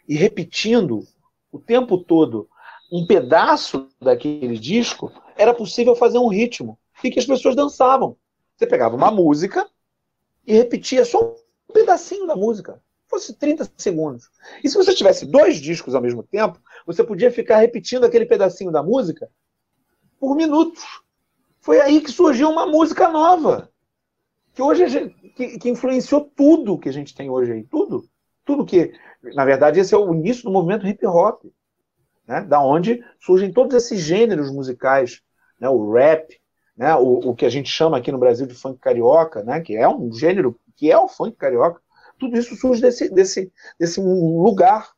e 0.07 0.15
repetindo 0.15 1.05
o 1.51 1.59
tempo 1.59 1.97
todo 1.97 2.49
um 2.91 3.05
pedaço 3.05 3.87
daquele 4.01 4.57
disco, 4.57 5.11
era 5.37 5.53
possível 5.53 5.95
fazer 5.95 6.17
um 6.17 6.27
ritmo 6.27 6.77
e 7.03 7.11
que 7.11 7.19
as 7.19 7.25
pessoas 7.25 7.55
dançavam. 7.55 8.17
Você 8.55 8.65
pegava 8.65 8.95
uma 8.95 9.11
música 9.11 9.69
e 10.45 10.53
repetia 10.53 11.05
só 11.05 11.35
um 11.69 11.73
pedacinho 11.73 12.25
da 12.25 12.35
música. 12.35 12.81
fosse 13.07 13.33
30 13.33 13.71
segundos. 13.77 14.29
E 14.63 14.69
se 14.69 14.75
você 14.75 14.93
tivesse 14.93 15.25
dois 15.25 15.57
discos 15.57 15.95
ao 15.95 16.01
mesmo 16.01 16.23
tempo, 16.23 16.59
você 16.85 17.03
podia 17.03 17.31
ficar 17.31 17.57
repetindo 17.57 18.05
aquele 18.05 18.25
pedacinho 18.25 18.71
da 18.71 18.83
música 18.83 19.29
por 20.19 20.35
minutos. 20.35 20.83
Foi 21.61 21.79
aí 21.79 22.01
que 22.01 22.11
surgiu 22.11 22.49
uma 22.49 22.65
música 22.65 23.09
nova, 23.09 23.71
que 24.53 24.61
hoje 24.61 25.09
que, 25.35 25.57
que 25.57 25.69
influenciou 25.69 26.29
tudo 26.35 26.77
que 26.77 26.89
a 26.89 26.91
gente 26.91 27.15
tem 27.15 27.29
hoje 27.29 27.51
aí, 27.51 27.63
tudo, 27.63 28.07
tudo 28.45 28.65
que, 28.65 28.93
na 29.21 29.45
verdade, 29.45 29.79
esse 29.79 29.93
é 29.93 29.97
o 29.97 30.13
início 30.13 30.43
do 30.43 30.51
movimento 30.51 30.87
hip 30.87 31.05
hop, 31.05 31.43
né? 32.27 32.41
Da 32.41 32.61
onde 32.61 33.03
surgem 33.19 33.51
todos 33.51 33.75
esses 33.75 33.99
gêneros 33.99 34.51
musicais, 34.51 35.21
né? 35.59 35.67
O 35.69 35.91
rap, 35.91 36.39
né? 36.77 36.95
O, 36.95 37.29
o 37.29 37.35
que 37.35 37.45
a 37.45 37.49
gente 37.49 37.69
chama 37.69 37.97
aqui 37.97 38.11
no 38.11 38.19
Brasil 38.19 38.45
de 38.45 38.53
funk 38.53 38.79
carioca, 38.79 39.43
né? 39.43 39.59
Que 39.59 39.75
é 39.75 39.87
um 39.87 40.11
gênero 40.13 40.57
que 40.75 40.91
é 40.91 40.97
o 40.97 41.09
funk 41.09 41.35
carioca, 41.35 41.81
tudo 42.17 42.37
isso 42.37 42.55
surge 42.55 42.81
desse, 42.81 43.09
desse, 43.09 43.51
desse 43.79 43.99
lugar. 43.99 44.91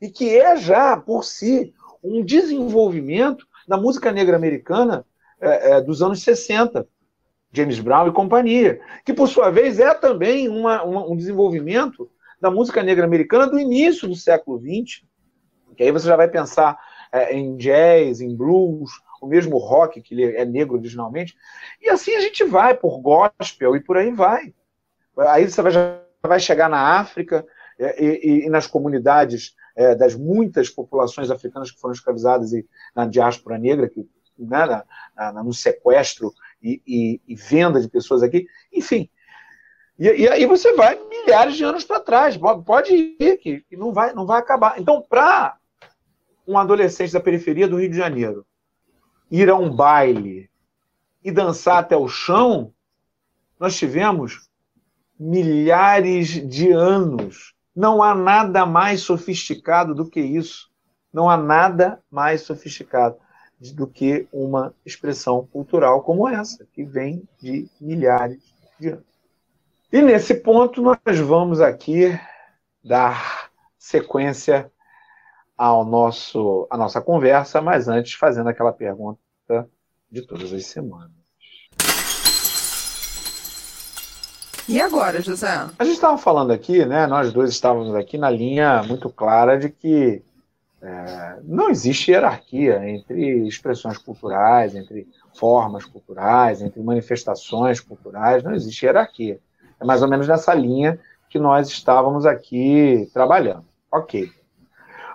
E 0.00 0.10
que 0.10 0.36
é 0.36 0.56
já, 0.56 0.96
por 0.96 1.24
si, 1.24 1.72
um 2.02 2.24
desenvolvimento 2.24 3.46
da 3.68 3.76
música 3.76 4.10
negra 4.10 4.36
americana 4.36 5.06
é, 5.40 5.72
é, 5.72 5.80
dos 5.80 6.02
anos 6.02 6.22
60. 6.22 6.86
James 7.52 7.78
Brown 7.78 8.08
e 8.08 8.12
companhia. 8.12 8.80
Que, 9.04 9.12
por 9.12 9.28
sua 9.28 9.50
vez, 9.50 9.78
é 9.78 9.92
também 9.94 10.48
uma, 10.48 10.82
uma, 10.82 11.06
um 11.06 11.14
desenvolvimento 11.14 12.10
da 12.42 12.50
música 12.50 12.82
negra 12.82 13.04
americana 13.04 13.46
do 13.46 13.56
início 13.56 14.08
do 14.08 14.16
século 14.16 14.58
XX. 14.58 15.04
Que 15.76 15.84
aí 15.84 15.92
você 15.92 16.08
já 16.08 16.16
vai 16.16 16.26
pensar 16.26 16.76
é, 17.12 17.32
em 17.32 17.56
jazz, 17.56 18.20
em 18.20 18.34
blues, 18.34 18.90
o 19.22 19.28
mesmo 19.28 19.56
rock, 19.58 20.02
que 20.02 20.20
é 20.24 20.44
negro 20.44 20.74
originalmente. 20.74 21.36
E 21.80 21.88
assim 21.88 22.16
a 22.16 22.20
gente 22.20 22.42
vai 22.42 22.76
por 22.76 22.98
gospel 23.00 23.76
e 23.76 23.80
por 23.80 23.96
aí 23.96 24.10
vai. 24.10 24.52
Aí 25.16 25.48
você 25.48 25.62
vai, 25.62 25.70
já 25.70 26.00
vai 26.20 26.40
chegar 26.40 26.68
na 26.68 26.98
África 26.98 27.46
é, 27.78 28.04
e, 28.04 28.46
e, 28.46 28.50
nas 28.50 28.66
comunidades 28.66 29.54
é, 29.76 29.94
das 29.94 30.16
muitas 30.16 30.68
populações 30.68 31.30
africanas 31.30 31.70
que 31.70 31.78
foram 31.78 31.94
escravizadas 31.94 32.52
e 32.52 32.66
na 32.94 33.06
diáspora 33.06 33.56
negra, 33.56 33.88
que, 33.88 34.00
né, 34.36 34.66
na, 34.66 35.32
na, 35.32 35.44
no 35.44 35.54
sequestro 35.54 36.32
e, 36.60 36.82
e, 36.84 37.20
e, 37.28 37.36
venda 37.36 37.80
de 37.80 37.88
pessoas 37.88 38.24
aqui, 38.24 38.48
enfim. 38.72 39.08
E, 40.02 40.28
aí 40.28 40.46
você 40.46 40.72
vai 40.72 40.98
milhares 41.08 41.54
de 41.54 41.62
anos 41.62 41.84
para 41.84 42.00
trás, 42.00 42.36
pode 42.66 42.92
ir, 42.92 43.36
que, 43.38 43.60
que 43.60 43.76
não, 43.76 43.92
vai, 43.92 44.12
não 44.12 44.26
vai 44.26 44.40
acabar. 44.40 44.80
Então, 44.80 45.00
para 45.00 45.56
um 46.44 46.58
adolescente 46.58 47.12
da 47.12 47.20
periferia 47.20 47.68
do 47.68 47.78
Rio 47.78 47.88
de 47.88 47.96
Janeiro 47.96 48.44
ir 49.30 49.48
a 49.48 49.54
um 49.54 49.70
baile 49.70 50.50
e 51.22 51.30
dançar 51.30 51.78
até 51.78 51.96
o 51.96 52.08
chão, 52.08 52.74
nós 53.60 53.76
tivemos 53.76 54.50
milhares 55.16 56.30
de 56.48 56.72
anos. 56.72 57.54
Não 57.72 58.02
há 58.02 58.12
nada 58.12 58.66
mais 58.66 59.02
sofisticado 59.02 59.94
do 59.94 60.10
que 60.10 60.20
isso. 60.20 60.68
Não 61.12 61.30
há 61.30 61.36
nada 61.36 62.02
mais 62.10 62.40
sofisticado 62.40 63.18
do 63.72 63.86
que 63.86 64.26
uma 64.32 64.74
expressão 64.84 65.46
cultural 65.46 66.02
como 66.02 66.28
essa, 66.28 66.66
que 66.72 66.82
vem 66.82 67.22
de 67.40 67.70
milhares 67.80 68.42
de 68.80 68.88
anos. 68.88 69.11
E 69.92 70.00
nesse 70.00 70.36
ponto 70.36 70.80
nós 70.80 71.18
vamos 71.18 71.60
aqui 71.60 72.18
dar 72.82 73.50
sequência 73.78 74.72
ao 75.54 75.84
nosso 75.84 76.66
à 76.70 76.78
nossa 76.78 76.98
conversa, 76.98 77.60
mas 77.60 77.88
antes 77.88 78.14
fazendo 78.14 78.48
aquela 78.48 78.72
pergunta 78.72 79.18
de 80.10 80.22
todas 80.22 80.50
as 80.50 80.64
semanas. 80.64 81.10
E 84.66 84.80
agora, 84.80 85.20
José? 85.20 85.48
A 85.78 85.84
gente 85.84 85.94
estava 85.94 86.16
falando 86.16 86.52
aqui, 86.52 86.86
né? 86.86 87.06
Nós 87.06 87.30
dois 87.30 87.50
estávamos 87.50 87.94
aqui 87.94 88.16
na 88.16 88.30
linha 88.30 88.82
muito 88.84 89.10
clara 89.10 89.58
de 89.58 89.68
que 89.68 90.22
é, 90.80 91.38
não 91.44 91.68
existe 91.68 92.12
hierarquia 92.12 92.88
entre 92.88 93.46
expressões 93.46 93.98
culturais, 93.98 94.74
entre 94.74 95.06
formas 95.34 95.84
culturais, 95.84 96.62
entre 96.62 96.82
manifestações 96.82 97.78
culturais, 97.78 98.42
não 98.42 98.54
existe 98.54 98.86
hierarquia. 98.86 99.38
É 99.82 99.84
mais 99.84 100.00
ou 100.00 100.08
menos 100.08 100.28
nessa 100.28 100.54
linha 100.54 100.98
que 101.28 101.40
nós 101.40 101.68
estávamos 101.68 102.24
aqui 102.24 103.10
trabalhando. 103.12 103.64
Ok. 103.90 104.30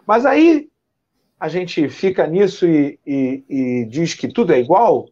Mas 0.05 0.25
aí 0.25 0.69
a 1.39 1.47
gente 1.47 1.87
fica 1.87 2.27
nisso 2.27 2.67
e, 2.67 2.99
e, 3.05 3.45
e 3.47 3.85
diz 3.85 4.13
que 4.13 4.27
tudo 4.27 4.51
é 4.51 4.59
igual? 4.59 5.07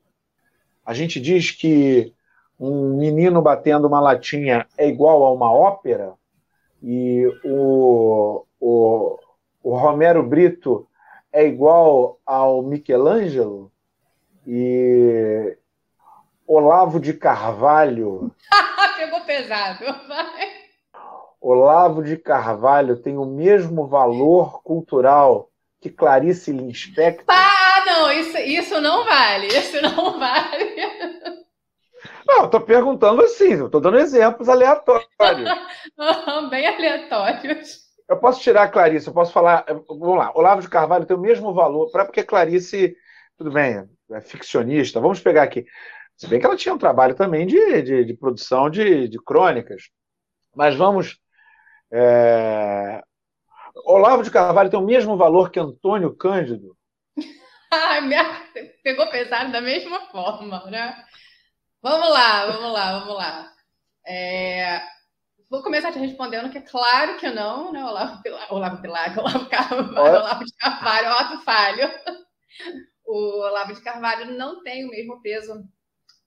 A 0.86 0.94
gente 0.94 1.22
diz 1.22 1.52
que 1.52 2.14
um 2.60 2.98
menino 2.98 3.42
batendo 3.42 3.88
uma 3.88 4.02
latinha 4.02 4.68
é 4.78 4.88
igual 4.88 5.24
a 5.24 5.32
uma 5.32 5.52
ópera, 5.52 6.14
e 6.82 7.26
o, 7.44 8.46
o, 8.60 9.20
o 9.64 9.78
Romero 9.78 10.22
Brito 10.22 10.88
é 11.32 11.46
igual 11.46 12.20
ao 12.26 12.62
Michelangelo, 12.62 13.72
e 14.46 15.58
Olavo 16.48 17.00
de 17.00 17.14
Carvalho. 17.14 18.32
Pegou 18.96 19.22
pesado, 19.22 19.84
vai. 20.08 20.66
Olavo 21.42 22.02
de 22.02 22.18
Carvalho 22.18 22.98
tem 22.98 23.18
o 23.18 23.26
mesmo 23.26 23.88
valor 23.88 24.64
cultural 24.64 25.50
que 25.80 25.90
Clarice 25.90 26.52
Lispector. 26.52 27.26
Ah, 27.28 27.84
não, 27.86 28.12
isso, 28.12 28.38
isso 28.38 28.82
não 28.82 29.06
vale, 29.06 29.48
isso 29.48 29.80
não 29.82 30.18
vale. 30.18 30.76
Não, 32.26 32.46
estou 32.46 32.62
perguntando 32.62 33.22
assim, 33.22 33.64
estou 33.64 33.80
dando 33.80 34.00
exemplos 34.00 34.50
aleatórios. 34.50 35.08
Bem 36.50 36.66
aleatórios. 36.66 37.86
Eu 38.10 38.18
posso 38.18 38.42
tirar 38.42 38.64
a 38.64 38.68
Clarice, 38.68 39.08
eu 39.08 39.14
posso 39.14 39.32
falar. 39.32 39.66
Vamos 39.88 40.18
lá, 40.18 40.32
Olavo 40.34 40.62
de 40.62 40.70
Carvalho 40.70 41.06
tem 41.06 41.16
o 41.16 41.22
mesmo 41.22 41.54
valor, 41.54 41.92
para 41.92 42.06
porque 42.06 42.24
Clarice, 42.24 42.96
tudo 43.38 43.52
bem, 43.52 43.88
é 44.12 44.22
ficcionista. 44.22 45.00
Vamos 45.00 45.20
pegar 45.20 45.44
aqui. 45.44 45.66
Se 46.18 46.28
bem 46.28 46.40
que 46.40 46.46
ela 46.46 46.56
tinha 46.56 46.74
um 46.74 46.78
trabalho 46.78 47.16
também 47.16 47.46
de, 47.46 47.82
de, 47.82 48.06
de 48.06 48.14
produção 48.14 48.70
de, 48.70 49.08
de, 49.08 49.18
crônicas. 49.22 49.90
Mas 50.56 50.76
vamos. 50.76 51.20
É... 51.92 53.02
Olavo 53.86 54.24
de 54.24 54.32
Carvalho 54.32 54.70
tem 54.70 54.80
o 54.80 54.86
mesmo 54.86 55.18
valor 55.18 55.52
que 55.52 55.60
Antônio 55.60 56.16
Cândido. 56.16 56.78
Pegou 58.84 59.10
pesado 59.10 59.52
da 59.52 59.60
mesma 59.60 60.00
forma, 60.08 60.66
né? 60.68 60.96
Vamos 61.82 62.10
lá, 62.10 62.46
vamos 62.46 62.74
lá, 62.74 63.00
vamos 63.00 63.16
lá. 63.16 63.52
É... 64.08 64.82
Vou 65.50 65.62
começar 65.62 65.92
te 65.92 66.00
respondendo 66.00 66.50
que 66.50 66.58
é 66.58 66.62
claro 66.62 67.18
que 67.18 67.30
não, 67.30 67.74
né? 67.74 67.84
Olavo 67.84 68.22
Pilar, 68.24 68.54
Olavo 68.54 68.82
Pilar, 68.82 69.20
Olavo 69.20 69.50
Carvalho, 69.50 70.16
Olavo 70.16 70.46
de 70.46 70.56
Carvalho, 70.56 71.12
Otto 71.12 71.44
Falho. 71.44 71.92
O 73.06 73.42
Olavo 73.42 73.74
de 73.74 73.82
Carvalho 73.82 74.38
não 74.38 74.64
tem 74.64 74.86
o 74.86 74.90
mesmo 74.90 75.22
peso 75.22 75.54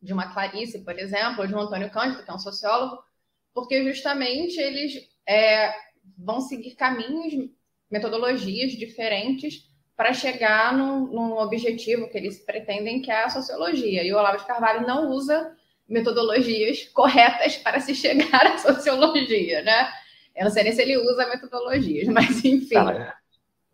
de 0.00 0.12
uma 0.12 0.32
Clarice, 0.32 0.84
por 0.84 0.98
exemplo, 0.98 1.40
ou 1.40 1.46
de 1.46 1.54
um 1.54 1.60
Antônio 1.60 1.90
Cândido, 1.90 2.22
que 2.22 2.30
é 2.30 2.34
um 2.34 2.38
sociólogo, 2.38 3.02
porque 3.52 3.82
justamente 3.84 4.58
eles 4.60 4.94
é, 5.26 5.72
vão 6.16 6.40
seguir 6.40 6.74
caminhos, 6.74 7.50
metodologias 7.90 8.72
diferentes 8.72 9.66
para 9.96 10.12
chegar 10.12 10.76
num, 10.76 11.06
num, 11.06 11.38
objetivo 11.38 12.08
que 12.08 12.16
eles 12.16 12.38
pretendem, 12.44 13.02
que 13.02 13.10
é 13.10 13.24
a 13.24 13.30
sociologia. 13.30 14.04
E 14.04 14.12
o 14.12 14.16
Olavo 14.16 14.38
de 14.38 14.46
Carvalho 14.46 14.86
não 14.86 15.10
usa 15.10 15.52
metodologias 15.88 16.84
corretas 16.94 17.56
para 17.56 17.80
se 17.80 17.94
chegar 17.94 18.46
à 18.46 18.58
sociologia, 18.58 19.62
né? 19.62 19.90
Eu 20.36 20.44
não 20.44 20.50
sei 20.52 20.62
nem 20.62 20.72
se 20.72 20.82
ele 20.82 20.96
usa 20.96 21.26
metodologias, 21.26 22.06
mas 22.08 22.44
enfim. 22.44 22.76
Ah, 22.76 23.16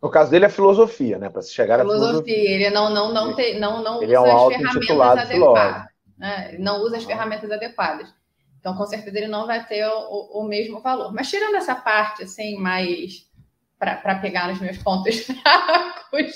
no 0.01 0.09
caso 0.09 0.31
dele 0.31 0.45
é 0.45 0.49
filosofia, 0.49 1.19
né? 1.19 1.29
Para 1.29 1.43
se 1.43 1.53
chegar 1.53 1.79
filosofia, 1.79 2.05
à 2.05 2.09
filosofia. 2.09 2.51
Ele 2.55 2.69
não, 2.71 2.89
não, 2.89 3.13
não, 3.13 3.35
te, 3.35 3.59
não, 3.59 3.83
não 3.83 4.01
ele 4.01 4.17
usa 4.17 4.27
é 4.27 4.33
um 4.33 4.47
as 4.47 4.55
ferramentas 4.55 5.19
adequadas. 5.19 5.94
Né? 6.17 6.55
Não 6.59 6.81
usa 6.81 6.97
as 6.97 7.03
ferramentas 7.03 7.51
adequadas. 7.51 8.13
Então, 8.59 8.75
com 8.75 8.85
certeza, 8.85 9.17
ele 9.17 9.27
não 9.27 9.45
vai 9.45 9.65
ter 9.65 9.85
o, 9.87 10.41
o 10.41 10.43
mesmo 10.43 10.79
valor. 10.81 11.13
Mas 11.13 11.29
tirando 11.29 11.55
essa 11.55 11.75
parte, 11.75 12.23
assim, 12.23 12.57
mais 12.57 13.29
para 13.77 14.15
pegar 14.15 14.47
nos 14.47 14.59
meus 14.59 14.77
pontos 14.77 15.19
fracos, 15.27 16.33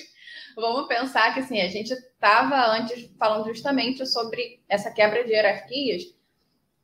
vamos 0.55 0.87
pensar 0.87 1.33
que 1.33 1.39
assim, 1.39 1.61
a 1.61 1.67
gente 1.67 1.91
estava 1.91 2.67
antes 2.67 3.09
falando 3.17 3.47
justamente 3.47 4.05
sobre 4.05 4.61
essa 4.67 4.91
quebra 4.91 5.23
de 5.23 5.31
hierarquias 5.31 6.03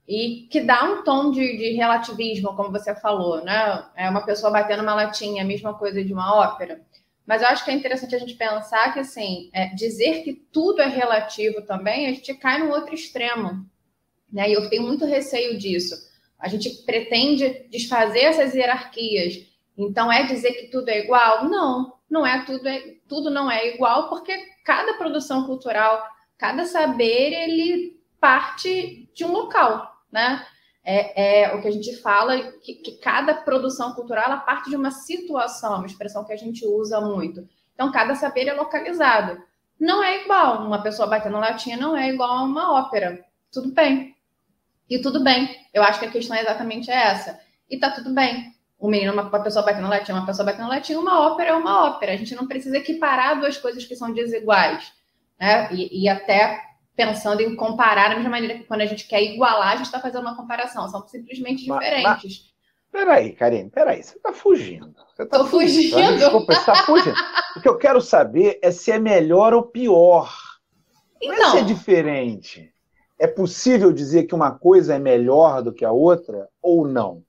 e 0.07 0.47
que 0.51 0.61
dá 0.61 0.83
um 0.83 1.03
tom 1.03 1.31
de, 1.31 1.57
de, 1.57 1.73
relativismo, 1.73 2.55
como 2.55 2.71
você 2.71 2.95
falou, 2.95 3.43
né? 3.43 3.85
É 3.95 4.09
uma 4.09 4.23
pessoa 4.25 4.51
batendo 4.51 4.83
uma 4.83 4.93
latinha, 4.93 5.43
a 5.43 5.45
mesma 5.45 5.73
coisa 5.73 6.03
de 6.03 6.13
uma 6.13 6.35
ópera. 6.35 6.81
Mas 7.25 7.41
eu 7.41 7.47
acho 7.47 7.65
que 7.65 7.71
é 7.71 7.73
interessante 7.73 8.15
a 8.15 8.19
gente 8.19 8.35
pensar 8.35 8.93
que, 8.93 8.99
assim, 8.99 9.49
é, 9.53 9.67
dizer 9.73 10.23
que 10.23 10.33
tudo 10.33 10.81
é 10.81 10.87
relativo 10.87 11.61
também, 11.63 12.07
a 12.07 12.13
gente 12.13 12.33
cai 12.35 12.59
no 12.59 12.71
outro 12.71 12.93
extremo. 12.93 13.65
Né? 14.31 14.49
E 14.49 14.53
eu 14.53 14.69
tenho 14.69 14.83
muito 14.83 15.05
receio 15.05 15.57
disso. 15.57 15.95
A 16.37 16.47
gente 16.47 16.69
pretende 16.85 17.67
desfazer 17.69 18.21
essas 18.21 18.53
hierarquias 18.53 19.55
então, 19.77 20.11
é 20.11 20.23
dizer 20.23 20.53
que 20.53 20.67
tudo 20.67 20.89
é 20.89 20.99
igual? 20.99 21.49
Não, 21.49 21.93
não 22.09 22.25
é 22.25 22.43
tudo, 22.45 22.67
é, 22.67 22.95
tudo 23.07 23.29
não 23.29 23.51
é 23.51 23.73
igual, 23.73 24.09
porque 24.09 24.33
cada 24.63 24.93
produção 24.93 25.45
cultural, 25.45 26.03
cada 26.37 26.65
saber, 26.65 27.33
ele 27.33 27.99
parte 28.19 29.09
de 29.13 29.25
um 29.25 29.31
local, 29.31 30.01
né? 30.11 30.45
É, 30.85 31.43
é 31.43 31.55
o 31.55 31.61
que 31.61 31.67
a 31.67 31.71
gente 31.71 31.95
fala, 31.97 32.39
que, 32.61 32.75
que 32.75 32.97
cada 32.99 33.33
produção 33.33 33.93
cultural 33.93 34.25
ela 34.25 34.37
parte 34.37 34.69
de 34.69 34.75
uma 34.75 34.91
situação, 34.91 35.77
uma 35.77 35.87
expressão 35.87 36.23
que 36.23 36.31
a 36.31 36.37
gente 36.37 36.65
usa 36.65 37.01
muito. 37.01 37.47
Então, 37.73 37.91
cada 37.91 38.15
saber 38.15 38.47
é 38.47 38.53
localizado. 38.53 39.41
Não 39.79 40.03
é 40.03 40.23
igual. 40.23 40.65
Uma 40.65 40.81
pessoa 40.81 41.07
batendo 41.07 41.37
latinha 41.37 41.75
não 41.75 41.97
é 41.97 42.09
igual 42.09 42.29
a 42.29 42.43
uma 42.43 42.73
ópera. 42.79 43.25
Tudo 43.51 43.73
bem. 43.73 44.15
E 44.89 44.99
tudo 44.99 45.23
bem. 45.23 45.49
Eu 45.73 45.83
acho 45.83 45.99
que 45.99 46.05
a 46.05 46.11
questão 46.11 46.37
é 46.37 46.41
exatamente 46.41 46.89
essa. 46.89 47.39
E 47.69 47.77
tá 47.77 47.89
tudo 47.89 48.13
bem. 48.13 48.53
Um 48.79 48.89
menino, 48.89 49.11
uma, 49.13 49.23
uma 49.23 49.39
pessoa 49.41 49.65
batendo 49.65 49.87
latinha, 49.87 50.17
uma 50.17 50.25
pessoa 50.25 50.45
batendo 50.45 50.69
latinha, 50.69 50.99
uma 50.99 51.27
ópera 51.27 51.49
é 51.49 51.53
uma 51.53 51.85
ópera. 51.87 52.13
A 52.13 52.17
gente 52.17 52.35
não 52.35 52.47
precisa 52.47 52.77
equiparar 52.77 53.39
duas 53.39 53.57
coisas 53.57 53.83
que 53.83 53.95
são 53.95 54.13
desiguais. 54.13 54.93
Né? 55.39 55.73
E, 55.73 56.03
e 56.03 56.09
até 56.09 56.61
pensando 56.95 57.41
em 57.41 57.55
comparar 57.55 58.09
da 58.09 58.15
mesma 58.15 58.29
maneira 58.29 58.57
que 58.57 58.63
quando 58.63 58.81
a 58.81 58.85
gente 58.85 59.07
quer 59.07 59.21
igualar, 59.21 59.73
a 59.73 59.75
gente 59.75 59.87
está 59.87 59.99
fazendo 59.99 60.21
uma 60.21 60.35
comparação. 60.35 60.87
São 60.89 61.05
simplesmente 61.07 61.65
diferentes. 61.65 62.53
peraí, 62.91 63.33
Karine, 63.33 63.69
peraí, 63.69 64.01
você 64.01 64.15
está 64.15 64.31
fugindo. 64.31 64.95
Você 65.15 65.25
tá 65.25 65.43
fugindo. 65.45 65.91
fugindo. 65.91 66.17
Desculpa, 66.17 66.53
você 66.53 66.59
está 66.59 66.75
fugindo. 66.83 67.15
O 67.55 67.61
que 67.61 67.69
eu 67.69 67.77
quero 67.77 68.01
saber 68.01 68.59
é 68.61 68.71
se 68.71 68.91
é 68.91 68.99
melhor 68.99 69.53
ou 69.53 69.63
pior. 69.63 70.33
Então, 71.21 71.37
Não 71.37 71.47
é 71.47 71.51
se 71.51 71.57
é 71.57 71.61
diferente. 71.63 72.71
É 73.17 73.27
possível 73.27 73.91
dizer 73.91 74.23
que 74.23 74.35
uma 74.35 74.51
coisa 74.51 74.95
é 74.95 74.99
melhor 74.99 75.61
do 75.61 75.73
que 75.73 75.85
a 75.85 75.91
outra 75.91 76.49
ou 76.61 76.87
não? 76.87 77.23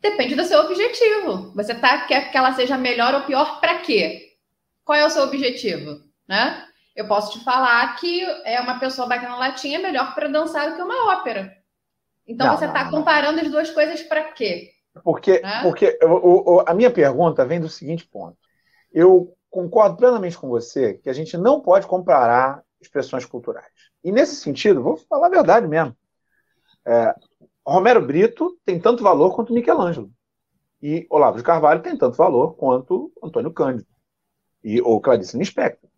Depende 0.00 0.34
do 0.34 0.44
seu 0.44 0.60
objetivo. 0.60 1.52
Você 1.54 1.74
tá, 1.74 2.06
quer 2.06 2.30
que 2.30 2.36
ela 2.36 2.54
seja 2.54 2.78
melhor 2.78 3.14
ou 3.14 3.22
pior 3.22 3.60
para 3.60 3.80
quê? 3.80 4.36
Qual 4.84 4.96
é 4.98 5.04
o 5.04 5.10
seu 5.10 5.24
objetivo? 5.24 6.00
Né? 6.28 6.64
Eu 7.00 7.08
posso 7.08 7.32
te 7.32 7.42
falar 7.42 7.96
que 7.96 8.22
é 8.44 8.60
uma 8.60 8.78
pessoa 8.78 9.08
batendo 9.08 9.38
latinha 9.38 9.78
é 9.78 9.82
melhor 9.82 10.14
para 10.14 10.28
dançar 10.28 10.68
do 10.68 10.76
que 10.76 10.82
uma 10.82 11.14
ópera. 11.14 11.56
Então 12.26 12.46
não, 12.46 12.58
você 12.58 12.66
está 12.66 12.90
comparando 12.90 13.40
as 13.40 13.50
duas 13.50 13.70
coisas 13.70 14.02
para 14.02 14.32
quê? 14.32 14.70
Porque, 15.02 15.40
né? 15.40 15.62
porque 15.62 15.98
o, 16.02 16.56
o, 16.56 16.64
a 16.66 16.74
minha 16.74 16.90
pergunta 16.90 17.46
vem 17.46 17.58
do 17.58 17.70
seguinte 17.70 18.06
ponto. 18.06 18.36
Eu 18.92 19.34
concordo 19.48 19.96
plenamente 19.96 20.36
com 20.36 20.50
você 20.50 20.92
que 20.92 21.08
a 21.08 21.12
gente 21.14 21.38
não 21.38 21.62
pode 21.62 21.86
comparar 21.86 22.62
expressões 22.78 23.24
culturais. 23.24 23.72
E 24.04 24.12
nesse 24.12 24.36
sentido, 24.36 24.82
vou 24.82 24.98
falar 24.98 25.28
a 25.28 25.30
verdade 25.30 25.66
mesmo. 25.66 25.96
É, 26.86 27.14
Romero 27.66 28.04
Brito 28.04 28.58
tem 28.62 28.78
tanto 28.78 29.02
valor 29.02 29.34
quanto 29.34 29.54
Michelangelo. 29.54 30.10
E 30.82 31.06
Olavo 31.08 31.38
de 31.38 31.42
Carvalho 31.42 31.80
tem 31.80 31.96
tanto 31.96 32.18
valor 32.18 32.56
quanto 32.56 33.10
Antônio 33.24 33.54
Cândido. 33.54 33.88
E, 34.62 34.82
ou 34.82 35.00
Clarice 35.00 35.38
Lispector 35.38 35.88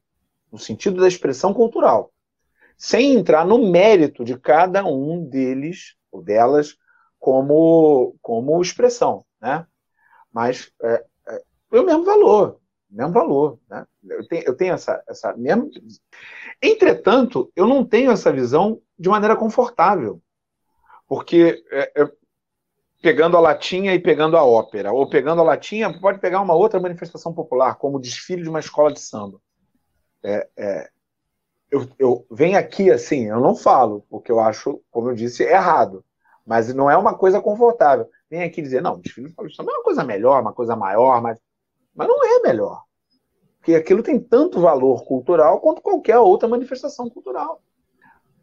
no 0.52 0.58
sentido 0.58 1.00
da 1.00 1.08
expressão 1.08 1.54
cultural, 1.54 2.12
sem 2.76 3.14
entrar 3.14 3.46
no 3.46 3.70
mérito 3.70 4.22
de 4.22 4.38
cada 4.38 4.84
um 4.84 5.24
deles 5.24 5.96
ou 6.10 6.22
delas 6.22 6.76
como, 7.18 8.14
como 8.20 8.60
expressão, 8.60 9.24
né? 9.40 9.66
Mas 10.30 10.70
é, 10.82 11.04
é, 11.28 11.42
o 11.70 11.82
mesmo 11.82 12.04
valor, 12.04 12.60
mesmo 12.90 13.12
valor, 13.12 13.58
né? 13.68 13.86
Eu 14.04 14.28
tenho, 14.28 14.42
eu 14.44 14.56
tenho 14.56 14.74
essa, 14.74 15.02
essa 15.08 15.34
mesma. 15.36 15.70
Entretanto, 16.60 17.50
eu 17.56 17.66
não 17.66 17.84
tenho 17.84 18.10
essa 18.10 18.32
visão 18.32 18.80
de 18.98 19.08
maneira 19.08 19.36
confortável, 19.36 20.20
porque 21.06 21.64
é, 21.70 22.02
é, 22.02 22.12
pegando 23.00 23.36
a 23.36 23.40
latinha 23.40 23.94
e 23.94 23.98
pegando 23.98 24.36
a 24.36 24.44
ópera, 24.44 24.92
ou 24.92 25.08
pegando 25.08 25.40
a 25.40 25.44
latinha, 25.44 25.98
pode 25.98 26.18
pegar 26.18 26.40
uma 26.40 26.54
outra 26.54 26.80
manifestação 26.80 27.32
popular, 27.32 27.76
como 27.76 27.96
o 27.96 28.00
desfile 28.00 28.42
de 28.42 28.48
uma 28.48 28.60
escola 28.60 28.92
de 28.92 29.00
samba 29.00 29.40
é, 30.22 30.48
é, 30.56 30.90
eu, 31.70 31.88
eu 31.98 32.26
venho 32.30 32.58
aqui 32.58 32.90
assim, 32.90 33.28
eu 33.28 33.40
não 33.40 33.56
falo, 33.56 34.04
porque 34.10 34.30
eu 34.30 34.38
acho, 34.38 34.82
como 34.90 35.10
eu 35.10 35.14
disse, 35.14 35.42
errado. 35.42 36.04
Mas 36.46 36.72
não 36.74 36.90
é 36.90 36.96
uma 36.96 37.16
coisa 37.16 37.40
confortável. 37.40 38.08
Vem 38.28 38.42
aqui 38.42 38.60
dizer, 38.60 38.82
não, 38.82 38.98
desfile 38.98 39.28
de 39.28 39.34
Paulista 39.34 39.62
é 39.62 39.64
uma 39.64 39.82
coisa 39.82 40.04
melhor, 40.04 40.42
uma 40.42 40.52
coisa 40.52 40.76
maior, 40.76 41.22
mas, 41.22 41.40
mas 41.94 42.08
não 42.08 42.24
é 42.24 42.40
melhor. 42.42 42.82
Porque 43.58 43.74
aquilo 43.74 44.02
tem 44.02 44.18
tanto 44.18 44.60
valor 44.60 45.04
cultural 45.04 45.60
quanto 45.60 45.80
qualquer 45.80 46.18
outra 46.18 46.48
manifestação 46.48 47.08
cultural. 47.08 47.62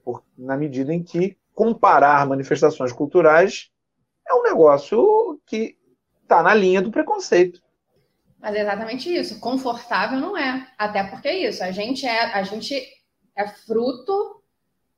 Por, 0.03 0.23
na 0.37 0.55
medida 0.55 0.93
em 0.93 1.03
que 1.03 1.37
comparar 1.53 2.25
manifestações 2.25 2.93
culturais 2.93 3.69
é 4.27 4.33
um 4.33 4.43
negócio 4.43 5.39
que 5.45 5.77
está 6.23 6.41
na 6.41 6.53
linha 6.53 6.81
do 6.81 6.89
preconceito. 6.89 7.61
Mas 8.41 8.55
é 8.55 8.61
exatamente 8.61 9.13
isso. 9.13 9.39
Confortável 9.39 10.19
não 10.19 10.37
é. 10.37 10.67
Até 10.77 11.03
porque 11.03 11.27
é 11.27 11.49
isso. 11.49 11.63
A 11.63 11.71
gente 11.71 12.05
é, 12.05 12.33
a 12.33 12.43
gente 12.43 12.81
é 13.35 13.47
fruto 13.47 14.41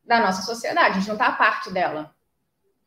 da 0.04 0.20
nossa 0.20 0.44
sociedade. 0.44 0.92
A 0.92 1.00
gente 1.00 1.08
não 1.08 1.16
está 1.16 1.28
a 1.28 1.36
parte 1.36 1.72
dela. 1.72 2.14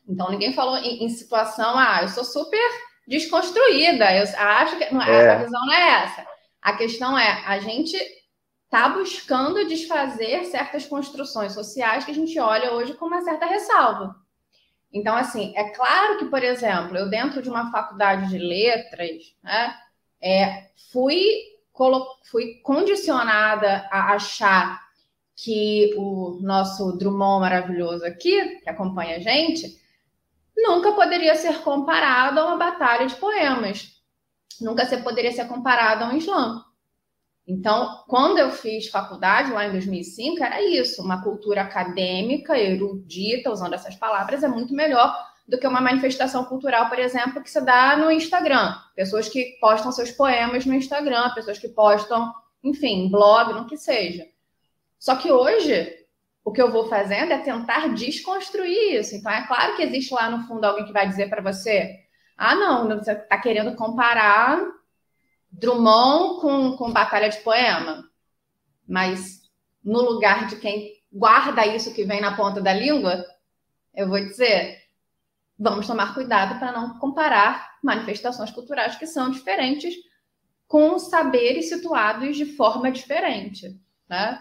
Então 0.09 0.31
ninguém 0.31 0.53
falou 0.53 0.77
em, 0.77 1.05
em, 1.05 1.09
situação, 1.09 1.79
ah, 1.79 2.01
eu 2.03 2.09
sou 2.09 2.25
super 2.25 2.71
desconstruída. 3.07 4.14
Eu 4.14 4.25
acho 4.38 4.77
que 4.77 4.93
não, 4.95 5.03
é. 5.03 5.31
a 5.31 5.38
visão 5.43 5.67
não 5.67 5.73
é 5.73 6.05
essa. 6.05 6.27
A 6.61 6.73
questão 6.75 7.19
é 7.19 7.43
a 7.47 7.59
gente 7.59 7.97
está 8.64 8.88
buscando 8.88 9.67
desfazer 9.69 10.45
certas 10.47 10.87
construções 10.87 11.53
sociais 11.53 12.05
que 12.05 12.11
a 12.11 12.14
gente 12.14 12.38
olha 12.38 12.73
hoje 12.73 12.95
com 12.95 13.07
uma 13.07 13.23
certa 13.23 13.47
ressalva. 13.47 14.17
Então, 14.93 15.17
assim, 15.17 15.53
é 15.57 15.71
claro 15.71 16.19
que, 16.19 16.27
por 16.27 16.43
exemplo, 16.43 16.97
eu 16.97 17.09
dentro 17.09 17.43
de 17.43 17.49
uma 17.49 17.71
faculdade 17.71 18.29
de 18.29 18.38
letras, 18.38 19.37
né, 19.43 19.75
é, 20.25 20.71
fui, 20.91 21.23
fui 22.31 22.55
condicionada 22.63 23.87
a 23.91 24.15
achar 24.15 24.81
que 25.37 25.95
o 25.99 26.39
nosso 26.41 26.97
Drummond 26.97 27.41
maravilhoso 27.41 28.07
aqui, 28.07 28.61
que 28.61 28.71
acompanha 28.71 29.17
a 29.17 29.21
gente, 29.21 29.79
nunca 30.57 30.93
poderia 30.93 31.35
ser 31.35 31.61
comparado 31.61 32.41
a 32.41 32.47
uma 32.47 32.57
batalha 32.57 33.07
de 33.07 33.15
poemas. 33.17 33.93
Nunca 34.61 34.87
se 34.87 34.97
poderia 34.99 35.33
ser 35.33 35.47
comparado 35.47 36.05
a 36.05 36.09
um 36.09 36.17
slam. 36.17 36.65
Então, 37.47 38.03
quando 38.09 38.39
eu 38.39 38.51
fiz 38.51 38.89
faculdade, 38.89 39.53
lá 39.53 39.67
em 39.67 39.73
2005, 39.73 40.43
era 40.43 40.63
isso. 40.63 41.03
Uma 41.03 41.23
cultura 41.23 41.63
acadêmica, 41.63 42.59
erudita, 42.59 43.51
usando 43.51 43.75
essas 43.75 43.97
palavras, 43.97 44.43
é 44.43 44.49
muito 44.49 44.73
melhor 44.73 45.15
do 45.46 45.59
que 45.59 45.66
uma 45.66 45.80
manifestação 45.80 46.44
cultural, 46.44 46.88
por 46.88 46.98
exemplo, 46.98 47.42
que 47.42 47.50
se 47.50 47.61
dá 47.61 47.96
no 47.96 48.11
Instagram. 48.11 48.74
Pessoas 48.96 49.28
que 49.28 49.59
postam 49.61 49.92
seus 49.92 50.11
poemas 50.11 50.64
no 50.64 50.74
Instagram, 50.74 51.35
pessoas 51.35 51.59
que 51.59 51.68
postam, 51.68 52.33
enfim, 52.62 53.11
blog, 53.11 53.52
no 53.52 53.66
que 53.66 53.76
seja. 53.76 54.26
Só 54.98 55.16
que 55.16 55.30
hoje, 55.30 56.04
o 56.42 56.50
que 56.50 56.62
eu 56.62 56.72
vou 56.72 56.88
fazendo 56.88 57.33
é 57.33 57.38
tentar 57.38 57.88
desconstruir 57.94 58.98
isso. 59.00 59.14
Então, 59.14 59.30
é 59.30 59.46
claro 59.46 59.76
que 59.76 59.83
existe 59.83 60.14
lá 60.14 60.30
no 60.30 60.46
fundo 60.46 60.64
alguém 60.64 60.87
que 60.87 60.92
vai 60.92 61.07
dizer 61.07 61.28
para 61.28 61.42
você: 61.42 62.00
ah, 62.37 62.54
não, 62.54 62.88
você 62.88 63.12
está 63.12 63.38
querendo 63.38 63.76
comparar 63.76 64.62
Drummond 65.50 66.40
com, 66.40 66.76
com 66.76 66.92
Batalha 66.92 67.28
de 67.28 67.38
Poema. 67.38 68.04
Mas 68.88 69.42
no 69.85 70.00
lugar 70.00 70.46
de 70.46 70.57
quem 70.57 70.92
guarda 71.12 71.66
isso 71.66 71.94
que 71.94 72.04
vem 72.04 72.20
na 72.20 72.35
ponta 72.35 72.61
da 72.61 72.72
língua, 72.72 73.24
eu 73.94 74.09
vou 74.09 74.18
dizer: 74.18 74.84
vamos 75.59 75.87
tomar 75.87 76.14
cuidado 76.14 76.59
para 76.59 76.73
não 76.73 76.99
comparar 76.99 77.75
manifestações 77.83 78.51
culturais 78.51 78.97
que 78.97 79.07
são 79.07 79.31
diferentes 79.31 79.95
com 80.67 80.99
saberes 80.99 81.69
situados 81.69 82.37
de 82.37 82.47
forma 82.47 82.90
diferente, 82.90 83.79
né? 84.09 84.40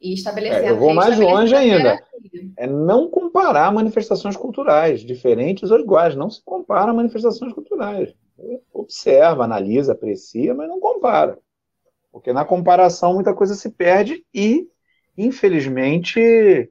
E 0.00 0.14
estabelecer. 0.14 0.64
É, 0.64 0.70
eu 0.70 0.78
vou 0.78 0.94
mais 0.94 1.18
longe 1.18 1.54
ainda. 1.54 2.02
É 2.56 2.66
não 2.66 3.08
comparar 3.08 3.70
manifestações 3.70 4.36
culturais, 4.36 5.02
diferentes 5.02 5.70
ou 5.70 5.78
iguais. 5.78 6.16
Não 6.16 6.30
se 6.30 6.42
compara 6.42 6.92
manifestações 6.92 7.52
culturais. 7.52 8.14
Observa, 8.72 9.44
analisa, 9.44 9.92
aprecia, 9.92 10.54
mas 10.54 10.68
não 10.68 10.80
compara. 10.80 11.38
Porque 12.10 12.32
na 12.32 12.44
comparação 12.44 13.14
muita 13.14 13.34
coisa 13.34 13.54
se 13.54 13.70
perde 13.70 14.24
e, 14.34 14.66
infelizmente, 15.16 16.70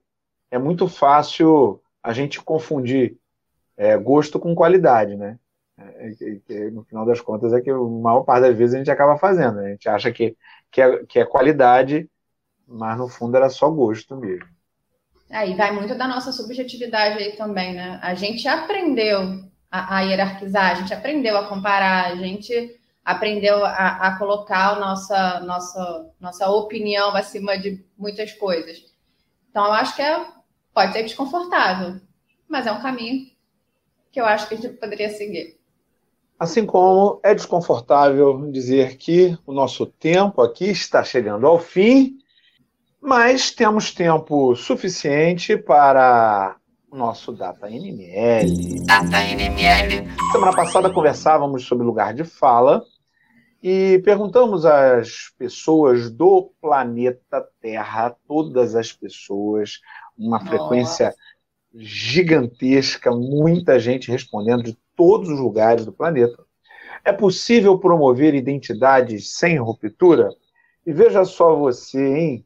é 0.50 0.58
muito 0.58 0.88
fácil 0.88 1.80
a 2.02 2.12
gente 2.12 2.42
confundir 2.42 3.19
é, 3.80 3.98
gosto 3.98 4.38
com 4.38 4.54
qualidade, 4.54 5.16
né? 5.16 5.40
É, 5.78 6.12
é, 6.50 6.70
no 6.70 6.84
final 6.84 7.06
das 7.06 7.22
contas 7.22 7.54
é 7.54 7.62
que 7.62 7.70
a 7.70 7.78
maior 7.78 8.24
parte 8.24 8.42
das 8.42 8.58
vezes 8.58 8.76
a 8.76 8.78
gente 8.80 8.92
acaba 8.92 9.18
fazendo. 9.18 9.56
Né? 9.56 9.68
A 9.68 9.72
gente 9.72 9.88
acha 9.88 10.12
que, 10.12 10.36
que, 10.70 10.82
é, 10.82 11.06
que 11.06 11.18
é 11.18 11.26
qualidade, 11.26 12.10
mas 12.68 12.98
no 12.98 13.08
fundo 13.08 13.38
era 13.38 13.50
só 13.50 13.70
gosto 13.70 14.18
mesmo. 14.18 14.46
Aí 15.32 15.56
vai 15.56 15.72
muito 15.72 15.96
da 15.96 16.08
nossa 16.08 16.34
subjetividade 16.34 17.24
aí 17.24 17.38
também, 17.38 17.74
né? 17.74 18.00
A 18.02 18.16
gente 18.16 18.48
aprendeu 18.48 19.22
a, 19.72 19.98
a 19.98 20.02
hierarquizar, 20.02 20.72
a 20.72 20.76
gente 20.76 20.94
aprendeu 20.94 21.38
a 21.38 21.48
comparar, 21.48 22.08
a 22.08 22.16
gente 22.16 22.78
aprendeu 23.06 23.64
a, 23.64 24.08
a 24.08 24.18
colocar 24.18 24.76
a 24.76 24.80
nossa, 24.80 25.40
nossa, 25.42 26.12
nossa 26.20 26.50
opinião 26.50 27.16
acima 27.16 27.58
de 27.58 27.82
muitas 27.98 28.34
coisas. 28.34 28.84
Então, 29.50 29.66
eu 29.66 29.74
acho 29.74 29.96
que 29.96 30.02
é, 30.02 30.26
pode 30.74 30.92
ser 30.92 31.04
desconfortável, 31.04 32.02
mas 32.50 32.68
é 32.68 32.72
um 32.72 32.82
caminho 32.82 33.39
que 34.12 34.20
eu 34.20 34.26
acho 34.26 34.48
que 34.48 34.56
a 34.56 34.58
gente 34.58 34.78
poderia 34.78 35.10
seguir. 35.10 35.60
Assim 36.40 36.66
como 36.66 37.20
é 37.22 37.36
desconfortável 37.36 38.50
dizer 38.52 38.98
que 38.98 39.38
o 39.46 39.52
nosso 39.52 39.86
tempo 39.86 40.42
aqui 40.42 40.70
está 40.70 41.04
chegando 41.04 41.46
ao 41.46 41.60
fim, 41.60 42.18
mas 43.02 43.52
temos 43.52 43.94
tempo 43.94 44.56
suficiente 44.56 45.58
para 45.58 46.56
nosso 46.92 47.32
Data 47.32 47.70
NML. 47.70 48.86
Data 48.86 49.22
NML. 49.22 50.08
Semana 50.32 50.56
passada 50.56 50.90
conversávamos 50.90 51.66
sobre 51.66 51.86
lugar 51.86 52.14
de 52.14 52.24
fala 52.24 52.84
e 53.62 54.02
perguntamos 54.04 54.66
às 54.66 55.34
pessoas 55.38 56.10
do 56.10 56.54
planeta 56.62 57.46
Terra, 57.62 58.16
todas 58.28 58.76
as 58.76 58.94
pessoas, 58.94 59.80
uma 60.18 60.40
Nossa. 60.40 60.50
frequência 60.50 61.16
gigantesca, 61.74 63.12
muita 63.12 63.80
gente 63.80 64.12
respondendo 64.12 64.64
de 64.64 64.78
todos 64.96 65.30
os 65.30 65.40
lugares 65.40 65.86
do 65.86 65.94
planeta. 65.94 66.44
É 67.06 67.12
possível 67.14 67.78
promover 67.78 68.34
identidades 68.34 69.36
sem 69.36 69.58
ruptura? 69.58 70.30
E 70.86 70.92
veja 70.92 71.24
só 71.24 71.56
você, 71.56 72.00
hein? 72.00 72.46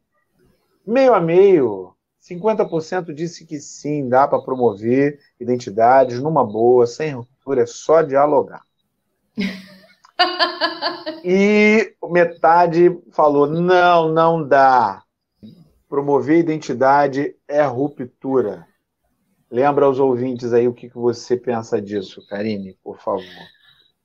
Meio 0.85 1.13
a 1.13 1.19
meio, 1.19 1.95
50% 2.21 3.13
disse 3.13 3.45
que 3.45 3.59
sim, 3.59 4.07
dá 4.07 4.27
para 4.27 4.41
promover 4.41 5.19
identidades 5.39 6.21
numa 6.21 6.45
boa, 6.45 6.85
sem 6.85 7.11
ruptura, 7.11 7.63
é 7.63 7.65
só 7.65 8.01
dialogar. 8.01 8.61
e 11.23 11.95
metade 12.09 12.97
falou: 13.11 13.47
não, 13.47 14.09
não 14.09 14.47
dá. 14.47 15.03
Promover 15.89 16.39
identidade 16.39 17.35
é 17.47 17.63
ruptura. 17.63 18.67
Lembra 19.53 19.85
aos 19.85 19.99
ouvintes 19.99 20.51
aí 20.51 20.67
o 20.67 20.73
que, 20.73 20.89
que 20.89 20.97
você 20.97 21.37
pensa 21.37 21.79
disso, 21.79 22.25
Karine, 22.27 22.75
por 22.83 22.99
favor. 22.99 23.23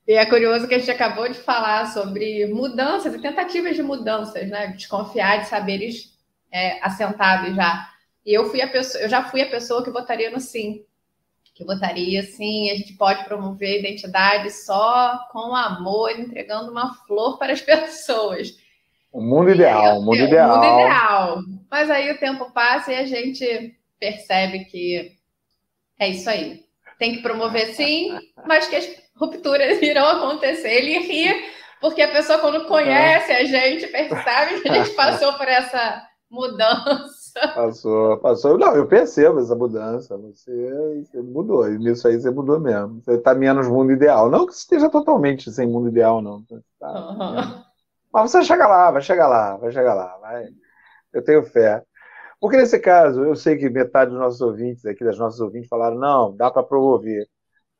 E 0.06 0.12
é 0.12 0.26
curioso 0.26 0.68
que 0.68 0.74
a 0.74 0.78
gente 0.78 0.90
acabou 0.90 1.26
de 1.26 1.38
falar 1.38 1.86
sobre 1.86 2.44
mudanças 2.48 3.14
e 3.14 3.18
tentativas 3.18 3.74
de 3.74 3.82
mudanças, 3.82 4.46
né? 4.46 4.66
Desconfiar 4.66 5.38
de 5.38 5.48
saberes 5.48 6.12
é, 6.52 6.78
assentados 6.84 7.56
já. 7.56 7.88
E 8.26 8.34
eu 8.34 8.50
fui 8.50 8.60
a 8.60 8.68
pessoa, 8.68 9.02
eu 9.02 9.08
já 9.08 9.24
fui 9.24 9.40
a 9.40 9.48
pessoa 9.48 9.82
que 9.82 9.90
votaria 9.90 10.30
no 10.30 10.38
sim. 10.38 10.84
Que 11.54 11.64
votaria 11.64 12.22
sim, 12.24 12.70
a 12.70 12.74
gente 12.74 12.92
pode 12.92 13.24
promover 13.24 13.78
identidade 13.78 14.50
só 14.50 15.18
com 15.32 15.56
amor, 15.56 16.10
entregando 16.10 16.70
uma 16.70 16.92
flor 17.06 17.38
para 17.38 17.54
as 17.54 17.62
pessoas. 17.64 18.54
O 19.10 19.22
mundo 19.22 19.48
ideal, 19.48 20.00
o 20.00 20.04
mundo 20.04 20.20
ideal. 20.20 20.50
O 20.50 20.56
mundo 20.56 20.78
ideal. 20.78 21.38
Mas 21.70 21.90
aí 21.90 22.12
o 22.12 22.18
tempo 22.18 22.52
passa 22.52 22.92
e 22.92 22.96
a 22.96 23.06
gente 23.06 23.74
percebe 23.98 24.66
que 24.66 25.16
é 25.98 26.08
isso 26.08 26.28
aí. 26.28 26.64
Tem 26.98 27.16
que 27.16 27.22
promover 27.22 27.74
sim, 27.74 28.18
mas 28.46 28.66
que 28.66 28.76
as 28.76 28.88
rupturas 29.16 29.80
irão 29.82 30.06
acontecer. 30.06 30.68
Ele 30.68 30.98
ri, 30.98 31.44
porque 31.80 32.02
a 32.02 32.10
pessoa, 32.10 32.38
quando 32.38 32.66
conhece 32.66 33.32
a 33.32 33.44
gente, 33.44 33.86
percebe 33.88 34.60
que 34.60 34.68
a 34.68 34.72
gente 34.74 34.94
passou 34.94 35.32
por 35.34 35.46
essa 35.46 36.02
mudança. 36.30 37.18
Passou, 37.54 38.16
passou. 38.18 38.58
Não, 38.58 38.74
eu 38.74 38.88
percebo 38.88 39.38
essa 39.38 39.54
mudança. 39.54 40.16
Você, 40.18 41.04
você 41.04 41.22
mudou. 41.22 41.70
E 41.70 41.78
nisso 41.78 42.08
aí 42.08 42.18
você 42.18 42.32
mudou 42.32 42.58
mesmo. 42.58 43.00
Você 43.00 43.12
está 43.12 43.32
menos 43.32 43.68
mundo 43.68 43.92
ideal. 43.92 44.28
Não 44.28 44.44
que 44.44 44.52
você 44.52 44.62
esteja 44.62 44.90
totalmente 44.90 45.48
sem 45.52 45.68
mundo 45.68 45.88
ideal, 45.88 46.20
não. 46.20 46.42
Tá, 46.80 46.88
uhum. 46.90 47.62
Mas 48.12 48.30
você 48.30 48.42
chega 48.42 48.66
lá, 48.66 48.90
vai 48.90 49.02
chegar 49.02 49.28
lá, 49.28 49.56
vai 49.56 49.70
chegar 49.70 49.94
lá. 49.94 50.16
Vai. 50.16 50.48
Eu 51.12 51.22
tenho 51.22 51.44
fé. 51.44 51.84
Porque 52.40 52.56
nesse 52.56 52.78
caso, 52.78 53.24
eu 53.24 53.34
sei 53.34 53.56
que 53.56 53.68
metade 53.68 54.10
dos 54.10 54.20
nossos 54.20 54.40
ouvintes 54.40 54.86
aqui, 54.86 55.04
das 55.04 55.18
nossas 55.18 55.40
ouvintes, 55.40 55.68
falaram, 55.68 55.96
não, 55.96 56.36
dá 56.36 56.50
para 56.50 56.62
promover. 56.62 57.28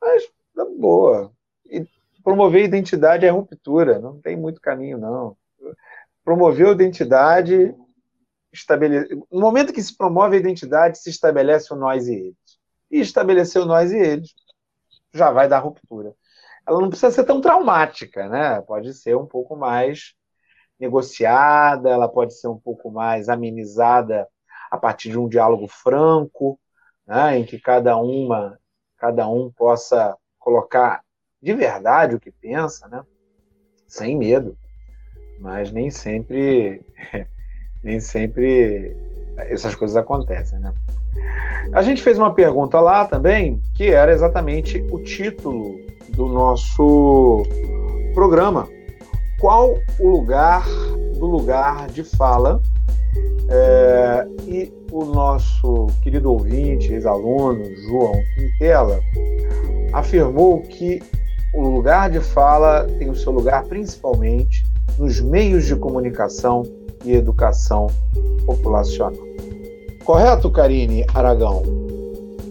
Mas, 0.01 0.25
tá 0.55 0.64
boa. 0.64 1.33
E 1.71 1.87
promover 2.25 2.64
identidade 2.64 3.25
é 3.25 3.31
ruptura, 3.31 3.99
não 3.99 4.21
tem 4.21 4.37
muito 4.37 4.61
caminho, 4.61 4.99
não. 4.99 5.37
Promover 6.25 6.68
a 6.68 6.73
identidade 6.73 7.75
estabelece. 8.53 9.14
No 9.31 9.40
momento 9.40 9.73
que 9.73 9.83
se 9.83 9.97
promove 9.97 10.37
a 10.37 10.40
identidade, 10.40 10.99
se 10.99 11.11
estabelece 11.11 11.73
o 11.73 11.77
nós 11.77 12.09
e 12.09 12.14
eles. 12.14 12.59
E 12.90 13.01
estabelecer 13.01 13.62
o 13.62 13.66
nós 13.66 13.92
e 13.92 13.97
eles 13.97 14.35
já 15.14 15.31
vai 15.31 15.49
dar 15.49 15.61
ruptura. 15.61 16.14
Ela 16.66 16.81
não 16.81 16.88
precisa 16.88 17.11
ser 17.11 17.25
tão 17.25 17.40
traumática, 17.40 18.29
né? 18.29 18.61
Pode 18.62 18.92
ser 18.94 19.16
um 19.16 19.27
pouco 19.27 19.57
mais 19.57 20.14
negociada, 20.79 21.88
ela 21.88 22.09
pode 22.09 22.35
ser 22.35 22.49
um 22.49 22.59
pouco 22.59 22.90
mais 22.90 23.29
amenizada 23.29 24.29
a 24.71 24.77
partir 24.77 25.11
de 25.11 25.19
um 25.19 25.29
diálogo 25.29 25.67
franco, 25.67 26.59
né, 27.07 27.39
em 27.39 27.45
que 27.45 27.59
cada 27.59 27.97
uma, 27.97 28.59
cada 28.97 29.29
um 29.29 29.51
possa 29.51 30.17
colocar 30.39 31.03
de 31.41 31.55
verdade 31.55 32.15
o 32.15 32.21
que 32.21 32.31
pensa, 32.31 32.89
né, 32.89 33.03
sem 33.87 34.17
medo. 34.17 34.57
Mas 35.41 35.71
nem 35.71 35.91
sempre, 35.91 36.83
nem 37.83 38.01
sempre 38.01 38.97
essas 39.37 39.75
coisas 39.75 39.97
acontecem, 39.97 40.59
né? 40.59 40.75
A 41.73 41.83
gente 41.83 42.03
fez 42.03 42.19
uma 42.19 42.35
pergunta 42.35 42.81
lá 42.81 43.05
também, 43.05 43.63
que 43.75 43.91
era 43.91 44.13
exatamente 44.13 44.85
o 44.91 45.03
título 45.03 45.79
do 46.11 46.27
nosso 46.27 47.43
programa. 48.15 48.69
Qual 49.39 49.79
o 49.99 50.09
lugar 50.09 50.67
do 51.19 51.27
lugar 51.27 51.87
de 51.89 52.03
fala 52.03 52.61
é, 53.49 54.27
e 54.47 54.73
o 54.91 55.05
nosso 55.05 55.87
querido 56.03 56.31
ouvinte, 56.33 56.93
ex-aluno, 56.93 57.65
João 57.83 58.13
Quintela, 58.35 59.01
afirmou 59.93 60.61
que 60.63 61.03
o 61.55 61.63
lugar 61.63 62.11
de 62.11 62.21
fala 62.21 62.85
tem 62.99 63.09
o 63.09 63.17
seu 63.17 63.33
lugar 63.33 63.65
principalmente 63.65 64.65
nos 64.99 65.21
meios 65.21 65.65
de 65.65 65.75
comunicação 65.77 66.63
e 67.05 67.15
educação 67.15 67.87
populacional. 68.45 69.13
Correto, 70.05 70.51
Karine 70.51 71.05
Aragão? 71.15 71.63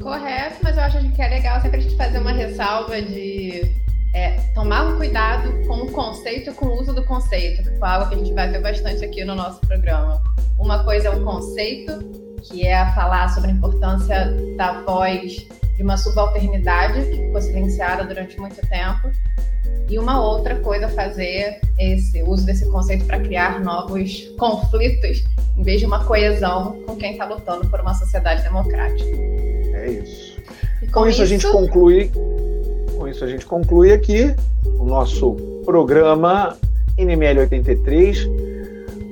Correto, 0.01 0.57
mas 0.63 0.77
eu 0.77 0.83
acho 0.83 1.11
que 1.11 1.21
é 1.21 1.27
legal 1.27 1.61
sempre 1.61 1.79
a 1.79 1.81
gente 1.81 1.95
fazer 1.95 2.19
uma 2.19 2.31
ressalva 2.31 3.01
de 3.01 3.71
é, 4.13 4.31
tomar 4.55 4.95
cuidado 4.97 5.51
com 5.67 5.81
o 5.81 5.91
conceito 5.91 6.53
com 6.53 6.67
o 6.67 6.81
uso 6.81 6.93
do 6.93 7.03
conceito, 7.03 7.63
que 7.63 7.77
foi 7.77 7.87
algo 7.87 8.09
que 8.09 8.15
a 8.15 8.17
gente 8.17 8.33
vai 8.33 8.49
ver 8.49 8.61
bastante 8.61 9.03
aqui 9.03 9.23
no 9.25 9.35
nosso 9.35 9.59
programa. 9.61 10.21
Uma 10.59 10.83
coisa 10.83 11.09
é 11.09 11.11
o 11.11 11.23
conceito, 11.23 11.99
que 12.43 12.65
é 12.65 12.77
a 12.77 12.93
falar 12.93 13.29
sobre 13.29 13.51
a 13.51 13.53
importância 13.53 14.33
da 14.55 14.81
voz 14.81 15.47
de 15.75 15.83
uma 15.83 15.95
subalternidade 15.97 17.01
que 17.01 17.17
ficou 17.17 17.41
silenciada 17.41 18.03
durante 18.03 18.39
muito 18.39 18.59
tempo. 18.67 19.11
E 19.89 19.97
uma 19.97 20.21
outra 20.21 20.55
coisa 20.55 20.89
fazer 20.89 21.61
esse 21.79 22.21
uso 22.23 22.45
desse 22.45 22.69
conceito 22.69 23.05
para 23.05 23.19
criar 23.19 23.61
novos 23.61 24.27
conflitos, 24.37 25.23
em 25.55 25.63
vez 25.63 25.79
de 25.79 25.85
uma 25.85 26.03
coesão 26.03 26.81
com 26.85 26.95
quem 26.97 27.13
está 27.13 27.25
lutando 27.25 27.69
por 27.69 27.79
uma 27.79 27.93
sociedade 27.93 28.43
democrática. 28.43 29.09
É 29.09 29.89
isso. 29.91 30.37
E 30.81 30.87
com, 30.87 31.01
com 31.01 31.07
isso, 31.07 31.11
isso 31.15 31.21
a 31.21 31.25
gente 31.25 31.47
conclui. 31.47 32.11
Com 32.97 33.07
isso 33.07 33.23
a 33.23 33.27
gente 33.27 33.45
conclui 33.45 33.93
aqui 33.93 34.35
o 34.79 34.83
nosso 34.83 35.35
programa 35.63 36.57
NML 36.97 37.41
83 37.41 38.27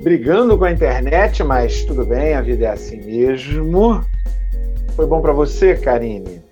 brigando 0.06 0.56
com 0.56 0.66
a 0.66 0.72
internet, 0.72 1.44
mas 1.44 1.84
tudo 1.84 2.06
bem, 2.06 2.36
a 2.36 2.42
vida 2.42 2.66
é 2.68 2.70
assim 2.70 3.02
mesmo. 3.02 4.06
Foi 4.96 5.08
bom 5.08 5.20
para 5.20 5.34
você, 5.34 5.76
Karine? 5.76 6.44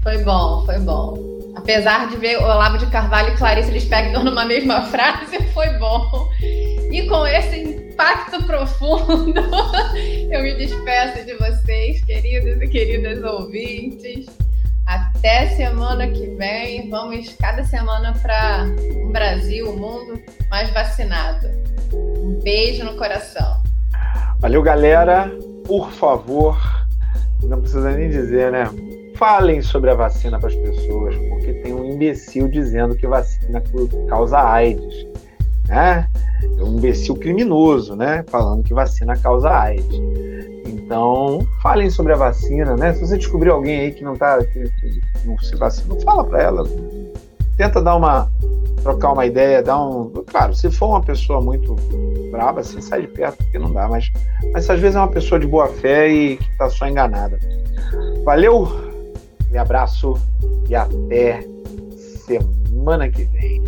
Foi 0.00 0.18
bom, 0.18 0.64
foi 0.64 0.78
bom. 0.78 1.18
Apesar 1.56 2.08
de 2.08 2.16
ver 2.18 2.36
Olavo 2.36 2.78
de 2.78 2.86
Carvalho 2.86 3.34
e 3.34 3.36
Clarice 3.36 3.72
Lispector 3.72 4.22
numa 4.22 4.44
mesma 4.44 4.82
frase, 4.94 5.42
foi 5.52 5.70
bom. 5.70 6.30
E 6.92 7.04
com 7.08 7.26
esse 7.26 7.62
impacto 7.62 8.44
profundo, 8.44 9.40
eu 10.30 10.42
me 10.44 10.54
despeço 10.54 11.26
de 11.26 11.34
vocês, 11.34 12.00
queridos 12.04 12.62
e 12.62 12.68
queridas 12.68 13.24
ouvintes. 13.24 14.26
Até 14.86 15.48
semana 15.48 16.06
que 16.06 16.28
vem. 16.36 16.88
Vamos 16.90 17.34
cada 17.40 17.64
semana 17.64 18.12
para 18.22 18.66
um 19.02 19.10
Brasil, 19.10 19.66
o 19.66 19.72
um 19.72 19.78
mundo 19.78 20.22
mais 20.48 20.70
vacinado. 20.70 21.63
Um 22.24 22.40
beijo 22.40 22.82
no 22.84 22.96
coração. 22.96 23.60
Valeu, 24.40 24.62
galera. 24.62 25.30
Por 25.66 25.90
favor, 25.92 26.58
não 27.42 27.60
precisa 27.60 27.90
nem 27.92 28.08
dizer, 28.08 28.50
né? 28.50 28.64
Falem 29.16 29.60
sobre 29.60 29.90
a 29.90 29.94
vacina 29.94 30.38
para 30.38 30.48
as 30.48 30.54
pessoas, 30.54 31.14
porque 31.28 31.52
tem 31.52 31.74
um 31.74 31.84
imbecil 31.84 32.48
dizendo 32.48 32.96
que 32.96 33.06
vacina 33.06 33.62
causa 34.08 34.38
AIDS, 34.38 35.06
né? 35.68 36.08
É 36.58 36.62
um 36.62 36.78
imbecil 36.78 37.14
criminoso, 37.14 37.94
né? 37.94 38.24
Falando 38.28 38.62
que 38.62 38.72
vacina 38.72 39.14
causa 39.18 39.50
AIDS. 39.50 40.00
Então, 40.66 41.46
falem 41.62 41.90
sobre 41.90 42.14
a 42.14 42.16
vacina, 42.16 42.74
né? 42.74 42.94
Se 42.94 43.00
você 43.00 43.18
descobrir 43.18 43.50
alguém 43.50 43.80
aí 43.80 43.92
que 43.92 44.02
não 44.02 44.16
tá, 44.16 44.42
que, 44.42 44.64
que 44.64 45.00
não 45.26 45.38
se 45.38 45.54
vacina, 45.56 45.94
fala 46.00 46.24
para 46.24 46.42
ela. 46.42 46.64
Tenta 47.56 47.80
dar 47.80 47.96
uma 47.96 48.28
trocar 48.84 49.12
uma 49.12 49.24
ideia, 49.24 49.62
dar 49.62 49.82
um. 49.82 50.10
Claro, 50.26 50.54
se 50.54 50.70
for 50.70 50.88
uma 50.88 51.00
pessoa 51.00 51.40
muito 51.40 51.74
braba, 52.30 52.60
assim, 52.60 52.80
sai 52.80 53.00
de 53.00 53.08
perto, 53.08 53.38
porque 53.38 53.58
não 53.58 53.72
dá, 53.72 53.88
mas, 53.88 54.12
mas 54.52 54.68
às 54.68 54.78
vezes 54.78 54.94
é 54.94 54.98
uma 54.98 55.10
pessoa 55.10 55.40
de 55.40 55.46
boa 55.46 55.66
fé 55.68 56.08
e 56.08 56.36
que 56.36 56.50
está 56.50 56.68
só 56.68 56.86
enganada. 56.86 57.38
Valeu, 58.24 58.68
me 59.50 59.56
abraço 59.58 60.14
e 60.68 60.74
até 60.74 61.46
semana 62.26 63.08
que 63.08 63.24
vem. 63.24 63.62